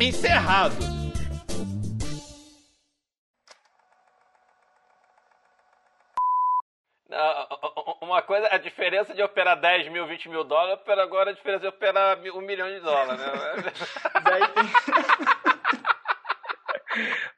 [0.00, 0.74] encerrado.
[7.08, 11.32] Não, Uma coisa, a diferença de operar 10 mil, 20 mil dólares, para agora a
[11.32, 13.72] diferença de operar um milhão de dólares, né?
[14.24, 15.43] Daí tem...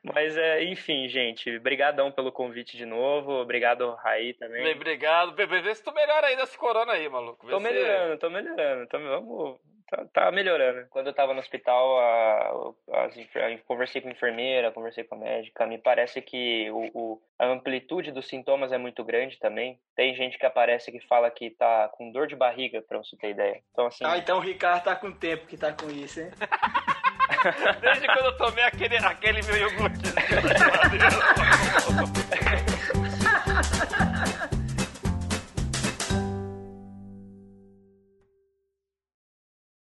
[0.02, 3.32] Mas, é, enfim, gente, brigadão pelo convite de novo.
[3.32, 4.62] Obrigado, Raí, também.
[4.62, 5.32] Bem, obrigado.
[5.32, 7.44] Bebê, vê se tu melhora aí desse corona aí, maluco.
[7.46, 8.86] Vê Tô se- melhorando, tô melhorando.
[8.88, 9.58] Tô, vamos,
[9.90, 10.86] tá, tá melhorando.
[10.90, 15.18] Quando eu tava no hospital, a, enfer- eu conversei com a enfermeira, conversei com a
[15.18, 15.66] médica.
[15.66, 19.78] Me parece que o, o- a amplitude dos sintomas é muito grande também.
[19.94, 23.30] Tem gente que aparece que fala que tá com dor de barriga, pra você ter
[23.30, 23.60] ideia.
[23.72, 26.30] Então, assim, Ah, então o Ricardo tá com tempo que tá com isso, hein?
[27.80, 30.12] Desde quando eu tomei aquele, aquele meu iogurte.